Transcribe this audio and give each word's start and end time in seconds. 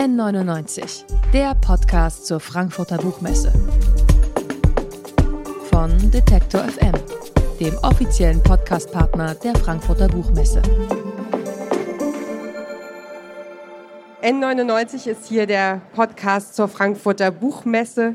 N99, 0.00 1.04
der 1.30 1.54
Podcast 1.56 2.24
zur 2.24 2.40
Frankfurter 2.40 2.96
Buchmesse. 2.96 3.52
Von 5.70 6.10
Detektor 6.10 6.62
FM, 6.62 6.94
dem 7.60 7.76
offiziellen 7.82 8.42
Podcastpartner 8.42 9.34
der 9.34 9.54
Frankfurter 9.56 10.08
Buchmesse. 10.08 10.62
N99 14.22 15.06
ist 15.06 15.26
hier 15.26 15.46
der 15.46 15.82
Podcast 15.92 16.56
zur 16.56 16.68
Frankfurter 16.68 17.30
Buchmesse. 17.30 18.14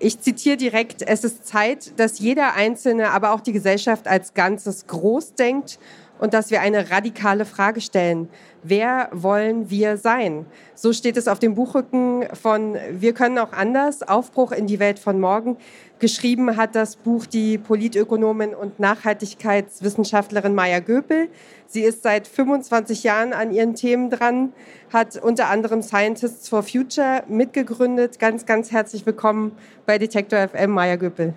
Ich 0.00 0.18
zitiere 0.18 0.56
direkt, 0.56 1.00
es 1.02 1.22
ist 1.22 1.46
Zeit, 1.46 1.92
dass 1.96 2.18
jeder 2.18 2.54
Einzelne, 2.54 3.12
aber 3.12 3.34
auch 3.34 3.40
die 3.40 3.52
Gesellschaft 3.52 4.08
als 4.08 4.34
Ganzes 4.34 4.88
groß 4.88 5.34
denkt 5.34 5.78
und 6.18 6.34
dass 6.34 6.50
wir 6.50 6.60
eine 6.60 6.90
radikale 6.90 7.44
Frage 7.44 7.80
stellen. 7.80 8.28
Wer 8.62 9.08
wollen 9.12 9.68
wir 9.70 9.96
sein? 9.96 10.46
So 10.74 10.92
steht 10.92 11.16
es 11.16 11.28
auf 11.28 11.38
dem 11.38 11.54
Buchrücken 11.54 12.24
von 12.32 12.76
Wir 12.92 13.12
können 13.12 13.38
auch 13.38 13.52
anders, 13.52 14.02
Aufbruch 14.02 14.52
in 14.52 14.66
die 14.66 14.78
Welt 14.78 14.98
von 14.98 15.20
morgen. 15.20 15.56
Geschrieben 15.98 16.56
hat 16.56 16.74
das 16.74 16.96
Buch 16.96 17.26
die 17.26 17.58
Politökonomin 17.58 18.54
und 18.54 18.80
Nachhaltigkeitswissenschaftlerin 18.80 20.54
Maya 20.54 20.80
Göpel. 20.80 21.28
Sie 21.66 21.82
ist 21.82 22.02
seit 22.02 22.26
25 22.26 23.04
Jahren 23.04 23.32
an 23.32 23.52
ihren 23.52 23.74
Themen 23.74 24.10
dran, 24.10 24.52
hat 24.92 25.16
unter 25.16 25.48
anderem 25.48 25.82
Scientists 25.82 26.48
for 26.48 26.62
Future 26.62 27.22
mitgegründet. 27.28 28.18
Ganz, 28.18 28.46
ganz 28.46 28.72
herzlich 28.72 29.06
willkommen 29.06 29.52
bei 29.86 29.98
Detektor 29.98 30.48
FM, 30.48 30.70
Maya 30.70 30.96
Göpel. 30.96 31.34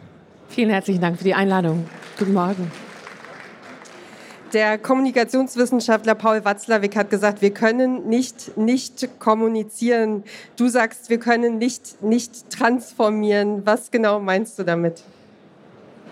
Vielen 0.49 0.69
herzlichen 0.69 1.02
Dank 1.02 1.17
für 1.17 1.23
die 1.23 1.33
Einladung. 1.33 1.85
Guten 2.17 2.33
Morgen. 2.33 2.71
Der 4.53 4.77
Kommunikationswissenschaftler 4.77 6.15
Paul 6.15 6.45
Watzlawick 6.45 6.95
hat 6.95 7.09
gesagt, 7.09 7.41
wir 7.41 7.51
können 7.51 8.07
nicht 8.07 8.58
nicht 8.58 9.19
kommunizieren. 9.19 10.23
Du 10.55 10.69
sagst, 10.69 11.09
wir 11.09 11.19
können 11.19 11.58
nicht 11.58 12.02
nicht 12.02 12.49
transformieren. 12.49 13.66
Was 13.66 13.91
genau 13.91 14.22
meinst 14.22 14.57
du 14.57 14.63
damit? 14.63 15.03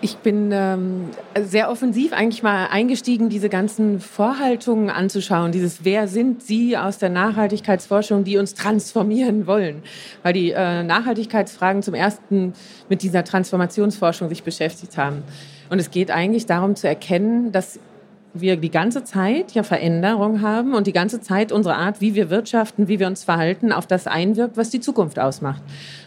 Ich 0.02 0.18
bin 0.18 0.50
ähm, 0.52 1.08
sehr 1.40 1.70
offensiv 1.70 2.12
eigentlich 2.12 2.42
mal 2.42 2.66
eingestiegen, 2.66 3.30
diese 3.30 3.48
ganzen 3.48 3.98
Vorhaltungen 3.98 4.90
anzuschauen. 4.90 5.52
Dieses 5.52 5.86
Wer 5.86 6.06
sind 6.06 6.42
Sie 6.42 6.76
aus 6.76 6.98
der 6.98 7.08
Nachhaltigkeitsforschung, 7.08 8.22
die 8.22 8.36
uns 8.36 8.52
transformieren 8.52 9.46
wollen? 9.46 9.82
Weil 10.22 10.34
die 10.34 10.50
äh, 10.50 10.82
Nachhaltigkeitsfragen 10.82 11.82
zum 11.82 11.94
ersten 11.94 12.52
mit 12.90 13.02
dieser 13.02 13.24
Transformationsforschung 13.24 14.28
sich 14.28 14.42
beschäftigt 14.42 14.98
haben. 14.98 15.22
Und 15.70 15.78
es 15.78 15.90
geht 15.90 16.10
eigentlich 16.10 16.44
darum 16.44 16.76
zu 16.76 16.86
erkennen, 16.86 17.50
dass 17.50 17.80
wir 18.40 18.56
die 18.56 18.70
ganze 18.70 19.04
Zeit 19.04 19.52
ja 19.52 19.62
Veränderung 19.62 20.40
haben 20.42 20.74
und 20.74 20.86
die 20.86 20.92
ganze 20.92 21.20
Zeit 21.20 21.52
unsere 21.52 21.76
Art, 21.76 22.00
wie 22.00 22.14
wir 22.14 22.30
wirtschaften, 22.30 22.88
wie 22.88 22.98
wir 22.98 23.06
uns 23.06 23.24
verhalten, 23.24 23.72
auf 23.72 23.86
das 23.86 24.06
einwirkt, 24.06 24.56
was 24.56 24.70
die 24.70 24.80
Zukunft 24.80 25.18
ausmacht. 25.18 25.62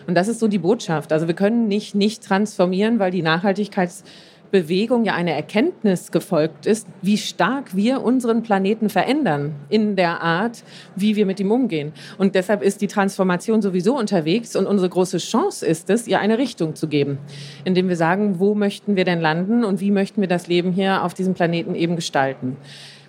Und 0.07 0.15
das 0.15 0.27
ist 0.27 0.39
so 0.39 0.47
die 0.47 0.57
Botschaft. 0.59 1.11
Also 1.11 1.27
wir 1.27 1.35
können 1.35 1.67
nicht 1.67 1.95
nicht 1.95 2.23
transformieren, 2.23 2.99
weil 2.99 3.11
die 3.11 3.21
Nachhaltigkeits 3.21 4.03
Bewegung 4.51 5.05
ja 5.05 5.13
eine 5.13 5.33
Erkenntnis 5.33 6.11
gefolgt 6.11 6.65
ist, 6.65 6.87
wie 7.01 7.17
stark 7.17 7.75
wir 7.75 8.01
unseren 8.01 8.43
Planeten 8.43 8.89
verändern 8.89 9.55
in 9.69 9.95
der 9.95 10.21
Art, 10.21 10.63
wie 10.95 11.15
wir 11.15 11.25
mit 11.25 11.39
ihm 11.39 11.51
umgehen. 11.51 11.93
Und 12.17 12.35
deshalb 12.35 12.61
ist 12.61 12.81
die 12.81 12.87
Transformation 12.87 13.61
sowieso 13.61 13.97
unterwegs 13.97 14.55
und 14.55 14.65
unsere 14.65 14.89
große 14.89 15.17
Chance 15.17 15.65
ist 15.65 15.89
es, 15.89 16.07
ihr 16.07 16.19
eine 16.19 16.37
Richtung 16.37 16.75
zu 16.75 16.87
geben, 16.87 17.17
indem 17.63 17.89
wir 17.89 17.95
sagen, 17.95 18.39
wo 18.39 18.55
möchten 18.55 18.95
wir 18.95 19.05
denn 19.05 19.21
landen 19.21 19.63
und 19.63 19.79
wie 19.79 19.91
möchten 19.91 20.21
wir 20.21 20.27
das 20.27 20.47
Leben 20.47 20.71
hier 20.71 21.03
auf 21.03 21.13
diesem 21.13 21.33
Planeten 21.33 21.75
eben 21.75 21.95
gestalten. 21.95 22.57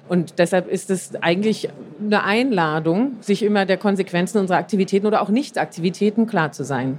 Und 0.08 0.38
deshalb 0.38 0.68
ist 0.68 0.90
es 0.90 1.14
eigentlich 1.22 1.68
eine 2.00 2.24
Einladung, 2.24 3.12
sich 3.20 3.44
immer 3.44 3.64
der 3.64 3.76
Konsequenzen 3.76 4.38
unserer 4.38 4.58
Aktivitäten 4.58 5.06
oder 5.06 5.22
auch 5.22 5.28
Nichtaktivitäten 5.28 6.26
klar 6.26 6.50
zu 6.50 6.64
sein 6.64 6.98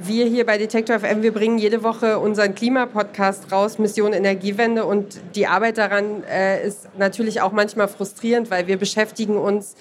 wir 0.00 0.26
hier 0.26 0.46
bei 0.46 0.58
Detektor 0.58 1.00
FM, 1.00 1.22
wir 1.22 1.32
bringen 1.32 1.58
jede 1.58 1.82
Woche 1.82 2.18
unseren 2.20 2.54
Klimapodcast 2.54 3.50
raus, 3.50 3.78
Mission 3.78 4.12
Energiewende. 4.12 4.84
Und 4.84 5.20
die 5.34 5.46
Arbeit 5.46 5.78
daran 5.78 6.22
äh, 6.24 6.64
ist 6.66 6.88
natürlich 6.96 7.40
auch 7.40 7.52
manchmal 7.52 7.88
frustrierend, 7.88 8.50
weil 8.50 8.68
wir 8.68 8.76
beschäftigen 8.76 9.36
uns 9.36 9.74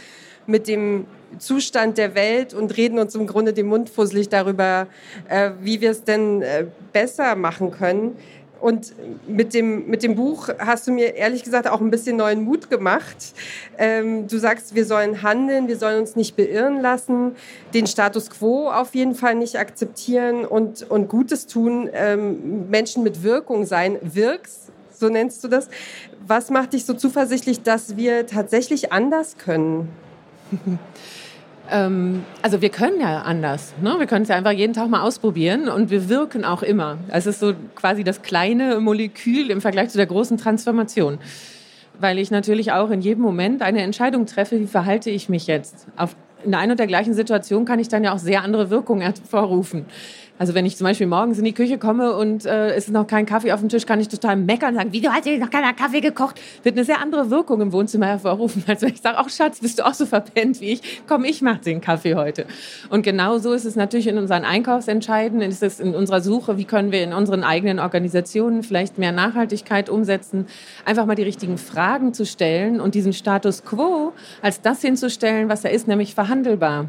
mit 0.47 0.67
dem 0.67 1.05
Zustand 1.37 1.97
der 1.97 2.15
Welt 2.15 2.53
und 2.53 2.75
reden 2.77 2.97
uns 2.97 3.13
im 3.13 3.27
Grunde 3.27 3.53
den 3.53 3.67
Mund 3.67 3.89
fusselig 3.89 4.29
darüber, 4.29 4.87
äh, 5.29 5.51
wie 5.61 5.81
wir 5.81 5.91
es 5.91 6.03
denn 6.03 6.41
äh, 6.41 6.65
besser 6.93 7.35
machen 7.35 7.71
können. 7.71 8.15
Und 8.59 8.93
mit 9.27 9.53
dem, 9.53 9.87
mit 9.87 10.03
dem 10.03 10.15
Buch 10.15 10.49
hast 10.59 10.87
du 10.87 10.91
mir 10.91 11.15
ehrlich 11.15 11.43
gesagt 11.43 11.67
auch 11.67 11.81
ein 11.81 11.91
bisschen 11.91 12.17
neuen 12.17 12.43
Mut 12.43 12.69
gemacht. 12.69 13.33
Ähm, 13.77 14.27
du 14.27 14.37
sagst, 14.37 14.75
wir 14.75 14.85
sollen 14.85 15.21
handeln, 15.21 15.67
wir 15.67 15.77
sollen 15.77 15.99
uns 15.99 16.15
nicht 16.15 16.35
beirren 16.35 16.81
lassen, 16.81 17.35
den 17.73 17.87
Status 17.87 18.29
quo 18.29 18.69
auf 18.69 18.95
jeden 18.95 19.15
Fall 19.15 19.35
nicht 19.35 19.57
akzeptieren 19.57 20.45
und, 20.45 20.89
und 20.89 21.07
Gutes 21.09 21.47
tun, 21.47 21.89
ähm, 21.93 22.69
Menschen 22.69 23.03
mit 23.03 23.23
Wirkung 23.23 23.65
sein. 23.65 23.97
Wirks, 24.01 24.67
so 24.91 25.09
nennst 25.09 25.43
du 25.43 25.47
das. 25.47 25.69
Was 26.25 26.49
macht 26.49 26.73
dich 26.73 26.85
so 26.85 26.93
zuversichtlich, 26.93 27.61
dass 27.61 27.95
wir 27.95 28.27
tatsächlich 28.27 28.91
anders 28.91 29.37
können? 29.37 29.89
Ähm, 31.69 32.23
also 32.41 32.61
wir 32.61 32.69
können 32.69 32.99
ja 32.99 33.21
anders. 33.21 33.73
Ne? 33.81 33.95
Wir 33.99 34.07
können 34.07 34.23
es 34.23 34.29
ja 34.29 34.35
einfach 34.35 34.51
jeden 34.51 34.73
Tag 34.73 34.89
mal 34.89 35.01
ausprobieren 35.01 35.69
und 35.69 35.89
wir 35.89 36.09
wirken 36.09 36.45
auch 36.45 36.63
immer. 36.63 36.97
Es 37.09 37.25
ist 37.25 37.39
so 37.39 37.53
quasi 37.75 38.03
das 38.03 38.21
kleine 38.21 38.79
Molekül 38.79 39.49
im 39.49 39.61
Vergleich 39.61 39.89
zu 39.89 39.97
der 39.97 40.07
großen 40.07 40.37
Transformation. 40.37 41.19
Weil 41.99 42.19
ich 42.19 42.31
natürlich 42.31 42.71
auch 42.71 42.91
in 42.91 43.01
jedem 43.01 43.23
Moment 43.23 43.61
eine 43.61 43.81
Entscheidung 43.81 44.25
treffe, 44.25 44.59
wie 44.59 44.67
verhalte 44.67 45.09
ich 45.09 45.29
mich 45.29 45.47
jetzt. 45.47 45.87
Auf, 45.97 46.15
in 46.43 46.53
einer 46.53 46.73
und 46.73 46.79
der 46.79 46.87
gleichen 46.87 47.13
Situation 47.13 47.65
kann 47.65 47.79
ich 47.79 47.89
dann 47.89 48.03
ja 48.03 48.13
auch 48.13 48.19
sehr 48.19 48.43
andere 48.43 48.69
Wirkungen 48.69 49.01
hervorrufen. 49.01 49.85
Also 50.39 50.53
wenn 50.53 50.65
ich 50.65 50.77
zum 50.77 50.85
Beispiel 50.85 51.07
morgens 51.07 51.39
in 51.39 51.43
die 51.43 51.53
Küche 51.53 51.77
komme 51.79 52.15
und 52.15 52.45
äh, 52.45 52.69
es 52.69 52.85
ist 52.85 52.93
noch 52.93 53.07
kein 53.07 53.25
Kaffee 53.25 53.51
auf 53.51 53.59
dem 53.59 53.69
Tisch, 53.69 53.85
kann 53.85 53.99
ich 53.99 54.07
total 54.07 54.35
meckern 54.35 54.69
und 54.69 54.75
sagen, 54.75 54.93
wie, 54.93 55.01
du 55.01 55.09
hast 55.09 55.23
hier 55.23 55.39
noch 55.39 55.49
keiner 55.49 55.73
Kaffee 55.73 55.99
gekocht? 55.99 56.39
Wird 56.61 56.75
eine 56.75 56.85
sehr 56.85 57.01
andere 57.01 57.31
Wirkung 57.31 57.59
im 57.61 57.71
Wohnzimmer 57.71 58.05
hervorrufen, 58.05 58.63
als 58.67 58.83
wenn 58.83 58.89
ich 58.89 59.01
sage, 59.01 59.17
ach 59.17 59.29
Schatz, 59.29 59.59
bist 59.59 59.79
du 59.79 59.85
auch 59.85 59.95
so 59.95 60.05
verpennt 60.05 60.61
wie 60.61 60.73
ich? 60.73 61.01
Komm, 61.07 61.23
ich 61.25 61.41
mach 61.41 61.57
den 61.57 61.81
Kaffee 61.81 62.15
heute. 62.15 62.45
Und 62.89 63.01
genau 63.01 63.39
so 63.39 63.53
ist 63.53 63.65
es 63.65 63.75
natürlich 63.75 64.07
in 64.07 64.17
unseren 64.17 64.45
Einkaufsentscheiden, 64.45 65.41
ist 65.41 65.63
es 65.63 65.79
in 65.79 65.95
unserer 65.95 66.21
Suche, 66.21 66.57
wie 66.57 66.65
können 66.65 66.91
wir 66.91 67.03
in 67.03 67.13
unseren 67.13 67.43
eigenen 67.43 67.79
Organisationen 67.79 68.61
vielleicht 68.61 68.99
mehr 68.99 69.11
Nachhaltigkeit 69.11 69.89
umsetzen, 69.89 70.45
einfach 70.85 71.05
mal 71.07 71.15
die 71.15 71.23
richtigen 71.23 71.57
Fragen 71.57 72.13
zu 72.13 72.25
stellen 72.25 72.79
und 72.79 72.93
diesen 72.93 73.13
Status 73.13 73.65
quo 73.65 74.13
als 74.41 74.61
das 74.61 74.81
hinzustellen, 74.81 75.49
was 75.49 75.63
er 75.63 75.71
ist, 75.71 75.87
nämlich 75.87 76.13
verhandelbar. 76.13 76.85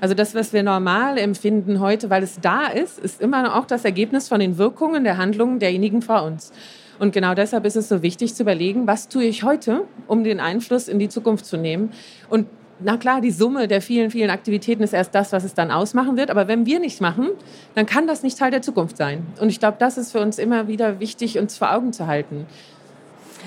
Also 0.00 0.14
das, 0.14 0.34
was 0.34 0.52
wir 0.52 0.62
normal 0.62 1.18
empfinden 1.18 1.80
heute, 1.80 2.10
weil 2.10 2.22
es 2.22 2.38
da 2.40 2.66
ist, 2.66 2.98
ist 2.98 3.20
immer 3.20 3.56
auch 3.56 3.66
das 3.66 3.84
Ergebnis 3.84 4.28
von 4.28 4.40
den 4.40 4.58
Wirkungen 4.58 5.04
der 5.04 5.16
Handlungen 5.16 5.58
derjenigen 5.58 6.02
vor 6.02 6.22
uns. 6.22 6.52
Und 6.98 7.12
genau 7.12 7.34
deshalb 7.34 7.66
ist 7.66 7.76
es 7.76 7.88
so 7.88 8.02
wichtig 8.02 8.34
zu 8.34 8.42
überlegen, 8.42 8.86
was 8.86 9.08
tue 9.08 9.24
ich 9.24 9.42
heute, 9.42 9.82
um 10.06 10.24
den 10.24 10.40
Einfluss 10.40 10.88
in 10.88 10.98
die 10.98 11.08
Zukunft 11.08 11.44
zu 11.44 11.56
nehmen. 11.56 11.90
Und 12.28 12.46
na 12.78 12.96
klar, 12.96 13.20
die 13.20 13.30
Summe 13.30 13.68
der 13.68 13.80
vielen, 13.80 14.10
vielen 14.10 14.30
Aktivitäten 14.30 14.82
ist 14.82 14.92
erst 14.92 15.14
das, 15.14 15.32
was 15.32 15.44
es 15.44 15.54
dann 15.54 15.70
ausmachen 15.70 16.16
wird. 16.16 16.30
Aber 16.30 16.46
wenn 16.48 16.66
wir 16.66 16.78
nichts 16.78 17.00
machen, 17.00 17.28
dann 17.74 17.86
kann 17.86 18.06
das 18.06 18.22
nicht 18.22 18.38
Teil 18.38 18.50
der 18.50 18.62
Zukunft 18.62 18.96
sein. 18.96 19.26
Und 19.40 19.48
ich 19.48 19.60
glaube, 19.60 19.76
das 19.78 19.96
ist 19.96 20.12
für 20.12 20.20
uns 20.20 20.38
immer 20.38 20.68
wieder 20.68 21.00
wichtig, 21.00 21.38
uns 21.38 21.56
vor 21.56 21.72
Augen 21.72 21.92
zu 21.92 22.06
halten. 22.06 22.46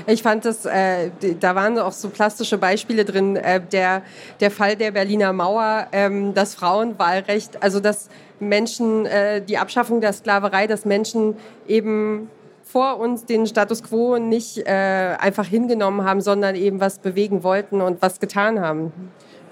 Ich 0.07 0.23
fand 0.23 0.45
das, 0.45 0.65
äh, 0.65 1.11
da 1.39 1.55
waren 1.55 1.77
auch 1.79 1.91
so 1.91 2.09
plastische 2.09 2.57
Beispiele 2.57 3.05
drin, 3.05 3.35
äh, 3.35 3.61
der, 3.61 4.03
der 4.39 4.51
Fall 4.51 4.75
der 4.75 4.91
Berliner 4.91 5.33
Mauer, 5.33 5.87
ähm, 5.91 6.33
das 6.33 6.55
Frauenwahlrecht, 6.55 7.61
also 7.61 7.79
dass 7.79 8.09
Menschen, 8.39 9.05
äh, 9.05 9.41
die 9.41 9.57
Abschaffung 9.57 10.01
der 10.01 10.13
Sklaverei, 10.13 10.67
dass 10.67 10.85
Menschen 10.85 11.35
eben 11.67 12.29
vor 12.63 12.99
uns 12.99 13.25
den 13.25 13.47
Status 13.47 13.83
quo 13.83 14.17
nicht 14.17 14.59
äh, 14.59 15.15
einfach 15.19 15.45
hingenommen 15.45 16.05
haben, 16.05 16.21
sondern 16.21 16.55
eben 16.55 16.79
was 16.79 16.99
bewegen 16.99 17.43
wollten 17.43 17.81
und 17.81 18.01
was 18.01 18.19
getan 18.19 18.59
haben. 18.61 18.93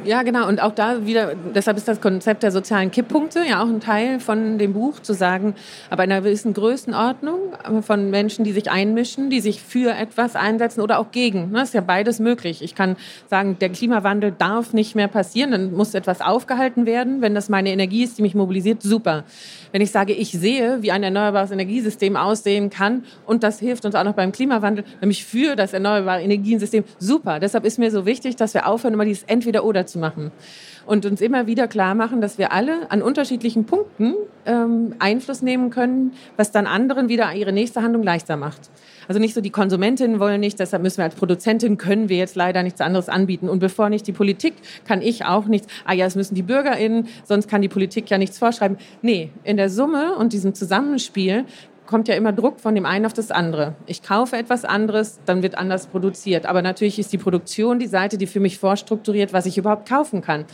Ja, 0.03 0.21
genau. 0.21 0.47
Und 0.47 0.61
auch 0.61 0.73
da 0.73 1.05
wieder, 1.07 1.33
deshalb 1.55 1.75
ist 1.77 1.87
das 1.87 2.01
Konzept 2.01 2.43
der 2.43 2.51
sozialen 2.51 2.91
Kipppunkte 2.91 3.43
ja 3.47 3.63
auch 3.63 3.67
ein 3.67 3.79
Teil 3.79 4.19
von 4.19 4.59
dem 4.59 4.73
Buch, 4.73 4.99
zu 4.99 5.13
sagen, 5.13 5.55
aber 5.89 6.03
in 6.03 6.11
einer 6.11 6.21
gewissen 6.21 6.53
Größenordnung 6.53 7.39
äh, 7.53 7.81
von 7.81 8.11
Menschen, 8.11 8.45
die 8.45 8.51
sich 8.51 8.69
einmischen, 8.69 9.29
die 9.29 9.39
sich 9.39 9.61
für 9.61 9.91
etwas 9.91 10.35
einsetzen 10.35 10.81
oder 10.81 10.99
auch 10.99 11.11
gegen. 11.11 11.51
Das 11.53 11.69
ist 11.69 11.73
ja 11.73 11.81
beides 11.81 12.19
möglich. 12.19 12.61
Ich 12.61 12.75
kann 12.75 12.95
sagen, 13.27 13.57
der 13.59 13.69
Klimawandel 13.69 14.31
darf 14.37 14.73
nicht 14.73 14.95
mehr 14.95 15.07
passieren, 15.07 15.51
dann 15.51 15.73
muss 15.73 15.93
etwas 15.95 16.21
aufgehalten 16.21 16.85
werden. 16.85 17.21
Wenn 17.21 17.33
das 17.33 17.49
meine 17.49 17.71
Energie 17.71 18.03
ist, 18.03 18.19
die 18.19 18.21
mich 18.21 18.35
mobilisiert, 18.35 18.83
super. 18.83 19.23
Wenn 19.71 19.81
ich 19.81 19.91
sage, 19.91 20.13
ich 20.13 20.31
sehe, 20.31 20.81
wie 20.81 20.91
ein 20.91 21.03
erneuerbares 21.03 21.51
Energiesystem 21.51 22.15
aussehen 22.15 22.69
kann 22.69 23.03
und 23.25 23.43
das 23.43 23.59
hilft 23.59 23.85
uns 23.85 23.95
auch 23.95 24.03
noch 24.03 24.13
beim 24.13 24.31
Klimawandel, 24.31 24.83
nämlich 25.01 25.25
für 25.25 25.55
das 25.55 25.73
erneuerbare 25.73 26.21
Energiesystem, 26.21 26.83
super. 26.99 27.39
Deshalb 27.39 27.65
ist 27.65 27.79
mir 27.79 27.91
so 27.91 28.05
wichtig, 28.05 28.35
dass 28.35 28.53
wir 28.53 28.67
aufhören, 28.67 28.93
immer 28.93 29.05
dieses 29.05 29.23
Entweder-Oder 29.23 29.85
zu 29.85 29.99
machen 29.99 30.31
und 30.85 31.05
uns 31.05 31.21
immer 31.21 31.47
wieder 31.47 31.67
klar 31.67 31.93
machen, 31.93 32.21
dass 32.21 32.37
wir 32.37 32.51
alle 32.51 32.89
an 32.89 33.01
unterschiedlichen 33.01 33.65
Punkten 33.65 34.15
ähm, 34.45 34.95
Einfluss 34.99 35.41
nehmen 35.41 35.69
können, 35.69 36.13
was 36.37 36.51
dann 36.51 36.65
anderen 36.65 37.09
wieder 37.09 37.33
ihre 37.33 37.51
nächste 37.51 37.83
Handlung 37.83 38.03
leichter 38.03 38.37
macht. 38.37 38.69
Also 39.07 39.19
nicht 39.19 39.33
so, 39.33 39.41
die 39.41 39.49
Konsumentinnen 39.49 40.19
wollen 40.19 40.39
nicht, 40.39 40.59
deshalb 40.59 40.83
müssen 40.83 40.97
wir 40.97 41.05
als 41.05 41.15
Produzentin, 41.15 41.77
können 41.77 42.09
wir 42.09 42.17
jetzt 42.17 42.35
leider 42.35 42.63
nichts 42.63 42.81
anderes 42.81 43.09
anbieten. 43.09 43.49
Und 43.49 43.59
bevor 43.59 43.89
nicht 43.89 44.07
die 44.07 44.11
Politik, 44.11 44.53
kann 44.85 45.01
ich 45.01 45.25
auch 45.25 45.45
nichts, 45.45 45.67
ah 45.85 45.93
ja, 45.93 46.05
es 46.05 46.15
müssen 46.15 46.35
die 46.35 46.43
BürgerInnen, 46.43 47.07
sonst 47.23 47.47
kann 47.47 47.61
die 47.61 47.69
Politik 47.69 48.09
ja 48.09 48.17
nichts 48.17 48.37
vorschreiben. 48.37 48.77
Nee, 49.01 49.29
in 49.43 49.57
der 49.57 49.69
Summe 49.69 50.15
und 50.15 50.33
diesem 50.33 50.53
Zusammenspiel 50.53 51.45
kommt 51.87 52.07
ja 52.07 52.15
immer 52.15 52.31
Druck 52.31 52.59
von 52.59 52.75
dem 52.75 52.85
einen 52.85 53.05
auf 53.05 53.13
das 53.13 53.31
andere. 53.31 53.75
Ich 53.87 54.03
kaufe 54.03 54.35
etwas 54.35 54.65
anderes, 54.65 55.19
dann 55.25 55.41
wird 55.41 55.57
anders 55.57 55.87
produziert. 55.87 56.45
Aber 56.45 56.61
natürlich 56.61 56.99
ist 56.99 57.11
die 57.11 57.17
Produktion 57.17 57.79
die 57.79 57.87
Seite, 57.87 58.17
die 58.17 58.27
für 58.27 58.39
mich 58.39 58.59
vorstrukturiert, 58.59 59.33
was 59.33 59.45
ich 59.45 59.57
überhaupt 59.57 59.89
kaufen 59.89 60.21
kann 60.21 60.45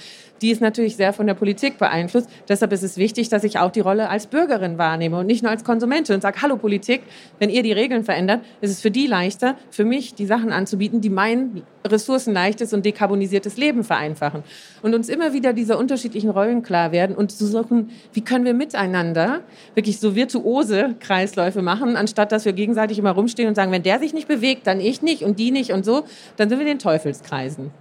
die 0.43 0.51
ist 0.51 0.61
natürlich 0.61 0.97
sehr 0.97 1.13
von 1.13 1.25
der 1.25 1.35
Politik 1.35 1.77
beeinflusst. 1.77 2.29
Deshalb 2.49 2.73
ist 2.73 2.83
es 2.83 2.97
wichtig, 2.97 3.29
dass 3.29 3.45
ich 3.45 3.59
auch 3.59 3.71
die 3.71 3.79
Rolle 3.79 4.09
als 4.09 4.27
Bürgerin 4.27 4.77
wahrnehme 4.77 5.17
und 5.17 5.25
nicht 5.25 5.41
nur 5.41 5.49
als 5.49 5.63
Konsumentin 5.63 6.15
und 6.15 6.21
sage, 6.21 6.41
hallo 6.41 6.57
Politik, 6.57 7.01
wenn 7.39 7.49
ihr 7.49 7.63
die 7.63 7.71
Regeln 7.71 8.03
verändert, 8.03 8.41
ist 8.59 8.71
es 8.71 8.81
für 8.81 8.91
die 8.91 9.07
leichter, 9.07 9.55
für 9.71 9.85
mich 9.85 10.15
die 10.15 10.25
Sachen 10.25 10.51
anzubieten, 10.51 10.99
die 10.99 11.09
mein 11.09 11.63
ressourcenleichtes 11.85 12.73
und 12.73 12.85
dekarbonisiertes 12.85 13.55
Leben 13.55 13.85
vereinfachen. 13.85 14.43
Und 14.81 14.93
uns 14.93 15.07
immer 15.07 15.31
wieder 15.31 15.53
diese 15.53 15.77
unterschiedlichen 15.77 16.29
Rollen 16.29 16.61
klar 16.61 16.91
werden 16.91 17.15
und 17.15 17.31
zu 17.31 17.45
suchen, 17.45 17.91
wie 18.11 18.21
können 18.21 18.43
wir 18.43 18.53
miteinander 18.53 19.41
wirklich 19.75 19.99
so 20.01 20.13
virtuose 20.13 20.95
Kreisläufe 21.23 21.61
machen, 21.61 21.95
anstatt 21.95 22.31
dass 22.31 22.45
wir 22.45 22.53
gegenseitig 22.53 22.99
immer 22.99 23.11
rumstehen 23.11 23.47
und 23.47 23.55
sagen, 23.55 23.71
wenn 23.71 23.83
der 23.83 23.99
sich 23.99 24.13
nicht 24.13 24.27
bewegt, 24.27 24.67
dann 24.67 24.79
ich 24.79 25.01
nicht 25.01 25.23
und 25.23 25.39
die 25.39 25.51
nicht 25.51 25.71
und 25.71 25.85
so, 25.85 26.03
dann 26.37 26.49
sind 26.49 26.59
wir 26.59 26.65
in 26.65 26.73
den 26.73 26.79
Teufelskreisen. 26.79 27.71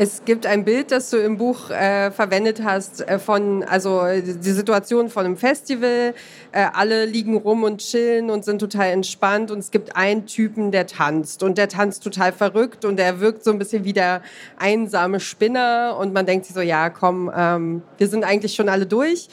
Es 0.00 0.24
gibt 0.24 0.46
ein 0.46 0.64
Bild, 0.64 0.92
das 0.92 1.10
du 1.10 1.16
im 1.16 1.38
Buch 1.38 1.70
äh, 1.70 2.12
verwendet 2.12 2.62
hast, 2.62 3.00
äh, 3.00 3.18
von, 3.18 3.64
also 3.64 4.02
die 4.14 4.52
Situation 4.52 5.08
von 5.08 5.24
einem 5.24 5.36
Festival. 5.36 6.14
Äh, 6.52 6.66
alle 6.72 7.04
liegen 7.04 7.36
rum 7.36 7.64
und 7.64 7.78
chillen 7.78 8.30
und 8.30 8.44
sind 8.44 8.60
total 8.60 8.90
entspannt. 8.90 9.50
Und 9.50 9.58
es 9.58 9.72
gibt 9.72 9.96
einen 9.96 10.26
Typen, 10.26 10.70
der 10.70 10.86
tanzt. 10.86 11.42
Und 11.42 11.58
der 11.58 11.68
tanzt 11.68 12.04
total 12.04 12.30
verrückt 12.30 12.84
und 12.84 12.96
der 12.96 13.18
wirkt 13.18 13.42
so 13.42 13.50
ein 13.50 13.58
bisschen 13.58 13.82
wie 13.82 13.92
der 13.92 14.22
einsame 14.56 15.18
Spinner. 15.18 15.96
Und 15.98 16.12
man 16.12 16.26
denkt 16.26 16.46
sich 16.46 16.54
so, 16.54 16.60
ja, 16.60 16.90
komm, 16.90 17.28
ähm, 17.36 17.82
wir 17.96 18.06
sind 18.06 18.22
eigentlich 18.22 18.54
schon 18.54 18.68
alle 18.68 18.86
durch. 18.86 19.28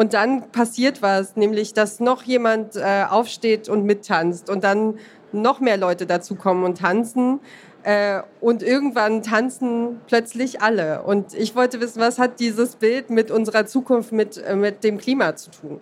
Und 0.00 0.14
dann 0.14 0.50
passiert 0.50 1.02
was, 1.02 1.36
nämlich, 1.36 1.74
dass 1.74 2.00
noch 2.00 2.22
jemand 2.22 2.74
äh, 2.74 3.04
aufsteht 3.06 3.68
und 3.68 3.84
mittanzt. 3.84 4.48
Und 4.48 4.64
dann 4.64 4.98
noch 5.30 5.60
mehr 5.60 5.76
Leute 5.76 6.06
dazukommen 6.06 6.64
und 6.64 6.78
tanzen. 6.78 7.38
Äh, 7.82 8.22
und 8.40 8.62
irgendwann 8.62 9.22
tanzen 9.22 10.00
plötzlich 10.06 10.62
alle. 10.62 11.02
Und 11.02 11.34
ich 11.34 11.54
wollte 11.54 11.82
wissen, 11.82 12.00
was 12.00 12.18
hat 12.18 12.40
dieses 12.40 12.76
Bild 12.76 13.10
mit 13.10 13.30
unserer 13.30 13.66
Zukunft, 13.66 14.12
mit, 14.12 14.38
äh, 14.38 14.56
mit 14.56 14.84
dem 14.84 14.96
Klima 14.96 15.36
zu 15.36 15.50
tun? 15.50 15.80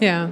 Ja. 0.00 0.28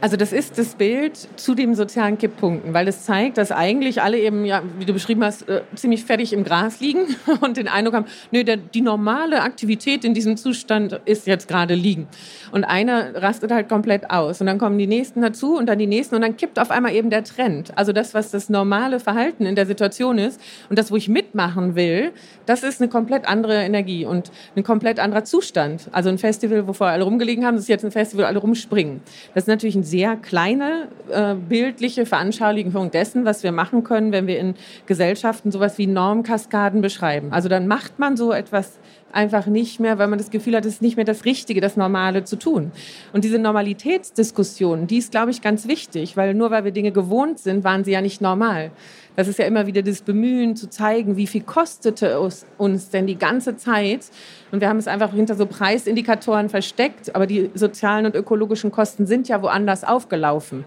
Also 0.00 0.16
das 0.16 0.32
ist 0.32 0.56
das 0.56 0.76
Bild 0.76 1.16
zu 1.34 1.56
den 1.56 1.74
sozialen 1.74 2.18
Kipppunkten, 2.18 2.72
weil 2.72 2.86
es 2.86 3.02
zeigt, 3.02 3.36
dass 3.36 3.50
eigentlich 3.50 4.00
alle 4.00 4.16
eben, 4.20 4.44
ja, 4.44 4.62
wie 4.78 4.84
du 4.84 4.92
beschrieben 4.92 5.24
hast, 5.24 5.48
äh, 5.48 5.62
ziemlich 5.74 6.04
fertig 6.04 6.32
im 6.32 6.44
Gras 6.44 6.78
liegen 6.78 7.16
und 7.40 7.56
den 7.56 7.66
Eindruck 7.66 7.94
haben, 7.94 8.06
nö, 8.30 8.44
der, 8.44 8.58
die 8.58 8.80
normale 8.80 9.42
Aktivität 9.42 10.04
in 10.04 10.14
diesem 10.14 10.36
Zustand 10.36 11.00
ist 11.04 11.26
jetzt 11.26 11.48
gerade 11.48 11.74
liegen. 11.74 12.06
Und 12.52 12.62
einer 12.62 13.20
rastet 13.20 13.50
halt 13.50 13.68
komplett 13.68 14.08
aus 14.08 14.40
und 14.40 14.46
dann 14.46 14.58
kommen 14.58 14.78
die 14.78 14.86
Nächsten 14.86 15.20
dazu 15.20 15.56
und 15.56 15.66
dann 15.66 15.80
die 15.80 15.88
Nächsten 15.88 16.14
und 16.14 16.20
dann 16.20 16.36
kippt 16.36 16.60
auf 16.60 16.70
einmal 16.70 16.94
eben 16.94 17.10
der 17.10 17.24
Trend. 17.24 17.76
Also 17.76 17.92
das, 17.92 18.14
was 18.14 18.30
das 18.30 18.48
normale 18.48 19.00
Verhalten 19.00 19.46
in 19.46 19.56
der 19.56 19.66
Situation 19.66 20.18
ist 20.18 20.40
und 20.70 20.78
das, 20.78 20.92
wo 20.92 20.96
ich 20.96 21.08
mitmachen 21.08 21.74
will, 21.74 22.12
das 22.46 22.62
ist 22.62 22.80
eine 22.80 22.88
komplett 22.88 23.26
andere 23.28 23.64
Energie 23.64 24.04
und 24.04 24.30
ein 24.54 24.62
komplett 24.62 25.00
anderer 25.00 25.24
Zustand. 25.24 25.88
Also 25.90 26.08
ein 26.08 26.18
Festival, 26.18 26.68
wo 26.68 26.72
vorher 26.72 26.94
alle 26.94 27.04
rumgelegen 27.04 27.44
haben, 27.44 27.56
das 27.56 27.64
ist 27.64 27.68
jetzt 27.68 27.84
ein 27.84 27.90
Festival, 27.90 28.26
wo 28.26 28.28
alle 28.28 28.38
rumspringen. 28.38 29.00
Das 29.34 29.42
ist 29.42 29.48
natürlich 29.48 29.74
ein 29.74 29.87
sehr 29.88 30.16
kleine 30.16 30.88
äh, 31.10 31.34
bildliche 31.34 32.06
Veranschaulichung 32.06 32.90
dessen, 32.90 33.24
was 33.24 33.42
wir 33.42 33.52
machen 33.52 33.84
können, 33.84 34.12
wenn 34.12 34.26
wir 34.26 34.38
in 34.38 34.54
Gesellschaften 34.86 35.50
sowas 35.50 35.78
wie 35.78 35.86
Normkaskaden 35.86 36.80
beschreiben. 36.80 37.32
Also 37.32 37.48
dann 37.48 37.66
macht 37.66 37.98
man 37.98 38.16
so 38.16 38.32
etwas 38.32 38.78
einfach 39.12 39.46
nicht 39.46 39.80
mehr, 39.80 39.98
weil 39.98 40.08
man 40.08 40.18
das 40.18 40.30
Gefühl 40.30 40.54
hat, 40.54 40.64
es 40.64 40.74
ist 40.74 40.82
nicht 40.82 40.96
mehr 40.96 41.04
das 41.04 41.24
Richtige, 41.24 41.60
das 41.60 41.76
Normale 41.76 42.24
zu 42.24 42.36
tun. 42.36 42.72
Und 43.12 43.24
diese 43.24 43.38
Normalitätsdiskussion, 43.38 44.86
die 44.86 44.98
ist, 44.98 45.10
glaube 45.10 45.30
ich, 45.30 45.40
ganz 45.40 45.66
wichtig, 45.66 46.16
weil 46.16 46.34
nur 46.34 46.50
weil 46.50 46.64
wir 46.64 46.72
Dinge 46.72 46.92
gewohnt 46.92 47.38
sind, 47.38 47.64
waren 47.64 47.84
sie 47.84 47.92
ja 47.92 48.00
nicht 48.00 48.20
normal. 48.20 48.70
Das 49.18 49.26
ist 49.26 49.40
ja 49.40 49.46
immer 49.46 49.66
wieder 49.66 49.82
das 49.82 50.02
Bemühen 50.02 50.54
zu 50.54 50.70
zeigen, 50.70 51.16
wie 51.16 51.26
viel 51.26 51.42
kostete 51.42 52.06
es 52.06 52.46
uns 52.56 52.90
denn 52.90 53.08
die 53.08 53.18
ganze 53.18 53.56
Zeit. 53.56 54.06
Und 54.52 54.60
wir 54.60 54.68
haben 54.68 54.76
es 54.76 54.86
einfach 54.86 55.12
hinter 55.12 55.34
so 55.34 55.44
Preisindikatoren 55.44 56.48
versteckt, 56.48 57.16
aber 57.16 57.26
die 57.26 57.50
sozialen 57.52 58.06
und 58.06 58.14
ökologischen 58.14 58.70
Kosten 58.70 59.08
sind 59.08 59.26
ja 59.26 59.42
woanders 59.42 59.82
aufgelaufen. 59.82 60.64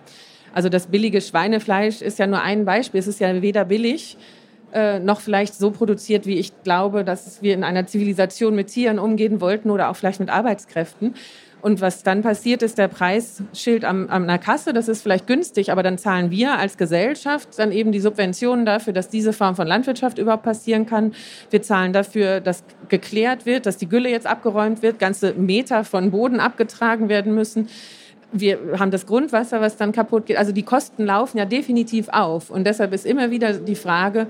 Also 0.53 0.67
das 0.67 0.87
billige 0.87 1.21
Schweinefleisch 1.21 2.01
ist 2.01 2.19
ja 2.19 2.27
nur 2.27 2.41
ein 2.41 2.65
Beispiel. 2.65 2.99
Es 2.99 3.07
ist 3.07 3.21
ja 3.21 3.41
weder 3.41 3.63
billig, 3.63 4.17
äh, 4.73 4.99
noch 4.99 5.21
vielleicht 5.21 5.53
so 5.53 5.71
produziert, 5.71 6.25
wie 6.25 6.37
ich 6.37 6.51
glaube, 6.63 7.05
dass 7.05 7.41
wir 7.41 7.53
in 7.53 7.63
einer 7.63 7.87
Zivilisation 7.87 8.53
mit 8.53 8.67
Tieren 8.67 8.99
umgehen 8.99 9.39
wollten 9.39 9.69
oder 9.69 9.89
auch 9.89 9.95
vielleicht 9.95 10.19
mit 10.19 10.29
Arbeitskräften. 10.29 11.13
Und 11.61 11.79
was 11.79 12.03
dann 12.03 12.21
passiert, 12.21 12.63
ist 12.63 12.77
der 12.77 12.87
Preisschild 12.87 13.85
am, 13.85 14.09
an 14.09 14.27
der 14.27 14.39
Kasse, 14.39 14.73
das 14.73 14.87
ist 14.87 15.03
vielleicht 15.03 15.27
günstig, 15.27 15.71
aber 15.71 15.83
dann 15.83 15.97
zahlen 15.97 16.31
wir 16.31 16.57
als 16.57 16.77
Gesellschaft 16.77 17.49
dann 17.57 17.71
eben 17.71 17.91
die 17.91 17.99
Subventionen 17.99 18.65
dafür, 18.65 18.93
dass 18.93 19.09
diese 19.09 19.31
Form 19.31 19.55
von 19.55 19.67
Landwirtschaft 19.67 20.17
überhaupt 20.17 20.43
passieren 20.43 20.85
kann. 20.85 21.13
Wir 21.49 21.61
zahlen 21.61 21.93
dafür, 21.93 22.39
dass 22.39 22.63
geklärt 22.89 23.45
wird, 23.45 23.65
dass 23.65 23.77
die 23.77 23.87
Gülle 23.87 24.09
jetzt 24.09 24.27
abgeräumt 24.27 24.81
wird, 24.81 24.99
ganze 24.99 25.33
Meter 25.33 25.83
von 25.83 26.11
Boden 26.11 26.39
abgetragen 26.39 27.09
werden 27.09 27.35
müssen. 27.35 27.69
Wir 28.33 28.57
haben 28.79 28.91
das 28.91 29.05
Grundwasser, 29.05 29.61
was 29.61 29.77
dann 29.77 29.91
kaputt 29.91 30.25
geht. 30.25 30.37
Also 30.37 30.53
die 30.53 30.63
Kosten 30.63 31.05
laufen 31.05 31.37
ja 31.37 31.45
definitiv 31.45 32.07
auf. 32.09 32.49
Und 32.49 32.65
deshalb 32.65 32.93
ist 32.93 33.05
immer 33.05 33.29
wieder 33.29 33.53
die 33.53 33.75
Frage, 33.75 34.27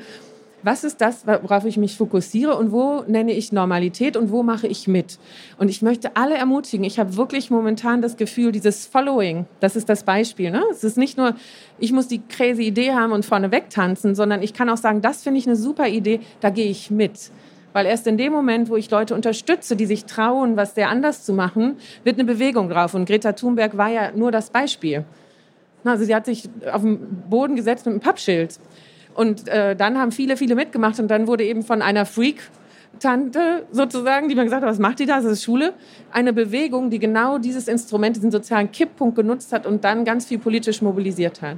was 0.63 0.83
ist 0.83 1.01
das, 1.01 1.25
worauf 1.25 1.65
ich 1.65 1.77
mich 1.77 1.97
fokussiere 1.97 2.55
und 2.55 2.71
wo 2.71 3.03
nenne 3.07 3.33
ich 3.33 3.51
Normalität 3.51 4.15
und 4.15 4.31
wo 4.31 4.43
mache 4.43 4.67
ich 4.67 4.87
mit? 4.87 5.19
Und 5.57 5.69
ich 5.69 5.81
möchte 5.81 6.15
alle 6.15 6.35
ermutigen. 6.35 6.83
Ich 6.83 6.99
habe 6.99 7.15
wirklich 7.17 7.49
momentan 7.49 8.01
das 8.01 8.17
Gefühl, 8.17 8.51
dieses 8.51 8.85
Following, 8.85 9.45
das 9.59 9.75
ist 9.75 9.89
das 9.89 10.03
Beispiel. 10.03 10.51
Ne? 10.51 10.63
Es 10.71 10.83
ist 10.83 10.97
nicht 10.97 11.17
nur, 11.17 11.35
ich 11.79 11.91
muss 11.91 12.07
die 12.07 12.21
crazy 12.21 12.63
Idee 12.63 12.93
haben 12.93 13.11
und 13.11 13.25
vorne 13.25 13.51
wegtanzen, 13.51 14.15
sondern 14.15 14.41
ich 14.41 14.53
kann 14.53 14.69
auch 14.69 14.77
sagen, 14.77 15.01
das 15.01 15.23
finde 15.23 15.39
ich 15.39 15.47
eine 15.47 15.55
super 15.55 15.87
Idee, 15.87 16.19
da 16.39 16.49
gehe 16.49 16.69
ich 16.69 16.91
mit. 16.91 17.31
Weil 17.73 17.85
erst 17.85 18.05
in 18.05 18.17
dem 18.17 18.33
Moment, 18.33 18.69
wo 18.69 18.75
ich 18.75 18.91
Leute 18.91 19.15
unterstütze, 19.15 19.75
die 19.75 19.85
sich 19.85 20.05
trauen, 20.05 20.57
was 20.57 20.75
sehr 20.75 20.89
anders 20.89 21.23
zu 21.23 21.33
machen, 21.33 21.77
wird 22.03 22.19
eine 22.19 22.25
Bewegung 22.25 22.69
drauf. 22.69 22.93
Und 22.93 23.05
Greta 23.05 23.31
Thunberg 23.31 23.77
war 23.77 23.89
ja 23.89 24.11
nur 24.11 24.31
das 24.31 24.49
Beispiel. 24.49 25.05
Also 25.83 26.05
sie 26.05 26.13
hat 26.13 26.25
sich 26.25 26.49
auf 26.71 26.81
den 26.81 27.23
Boden 27.29 27.55
gesetzt 27.55 27.85
mit 27.85 27.93
einem 27.93 28.01
Pappschild 28.01 28.59
und 29.13 29.47
äh, 29.47 29.75
dann 29.75 29.97
haben 29.97 30.11
viele, 30.11 30.37
viele 30.37 30.55
mitgemacht 30.55 30.99
und 30.99 31.09
dann 31.09 31.27
wurde 31.27 31.43
eben 31.43 31.63
von 31.63 31.81
einer 31.81 32.05
Freak 32.05 32.41
Tante 32.99 33.65
sozusagen, 33.71 34.29
die 34.29 34.35
mir 34.35 34.43
gesagt 34.43 34.63
hat, 34.63 34.69
was 34.69 34.79
macht 34.79 34.99
die 34.99 35.05
da? 35.05 35.21
Das 35.21 35.25
ist 35.25 35.43
Schule. 35.43 35.73
Eine 36.11 36.33
Bewegung, 36.33 36.89
die 36.89 36.99
genau 36.99 37.37
dieses 37.37 37.67
Instrument, 37.67 38.15
diesen 38.15 38.31
sozialen 38.31 38.71
Kipppunkt 38.71 39.15
genutzt 39.15 39.53
hat 39.53 39.65
und 39.65 39.83
dann 39.83 40.05
ganz 40.05 40.25
viel 40.25 40.39
politisch 40.39 40.81
mobilisiert 40.81 41.41
hat. 41.41 41.57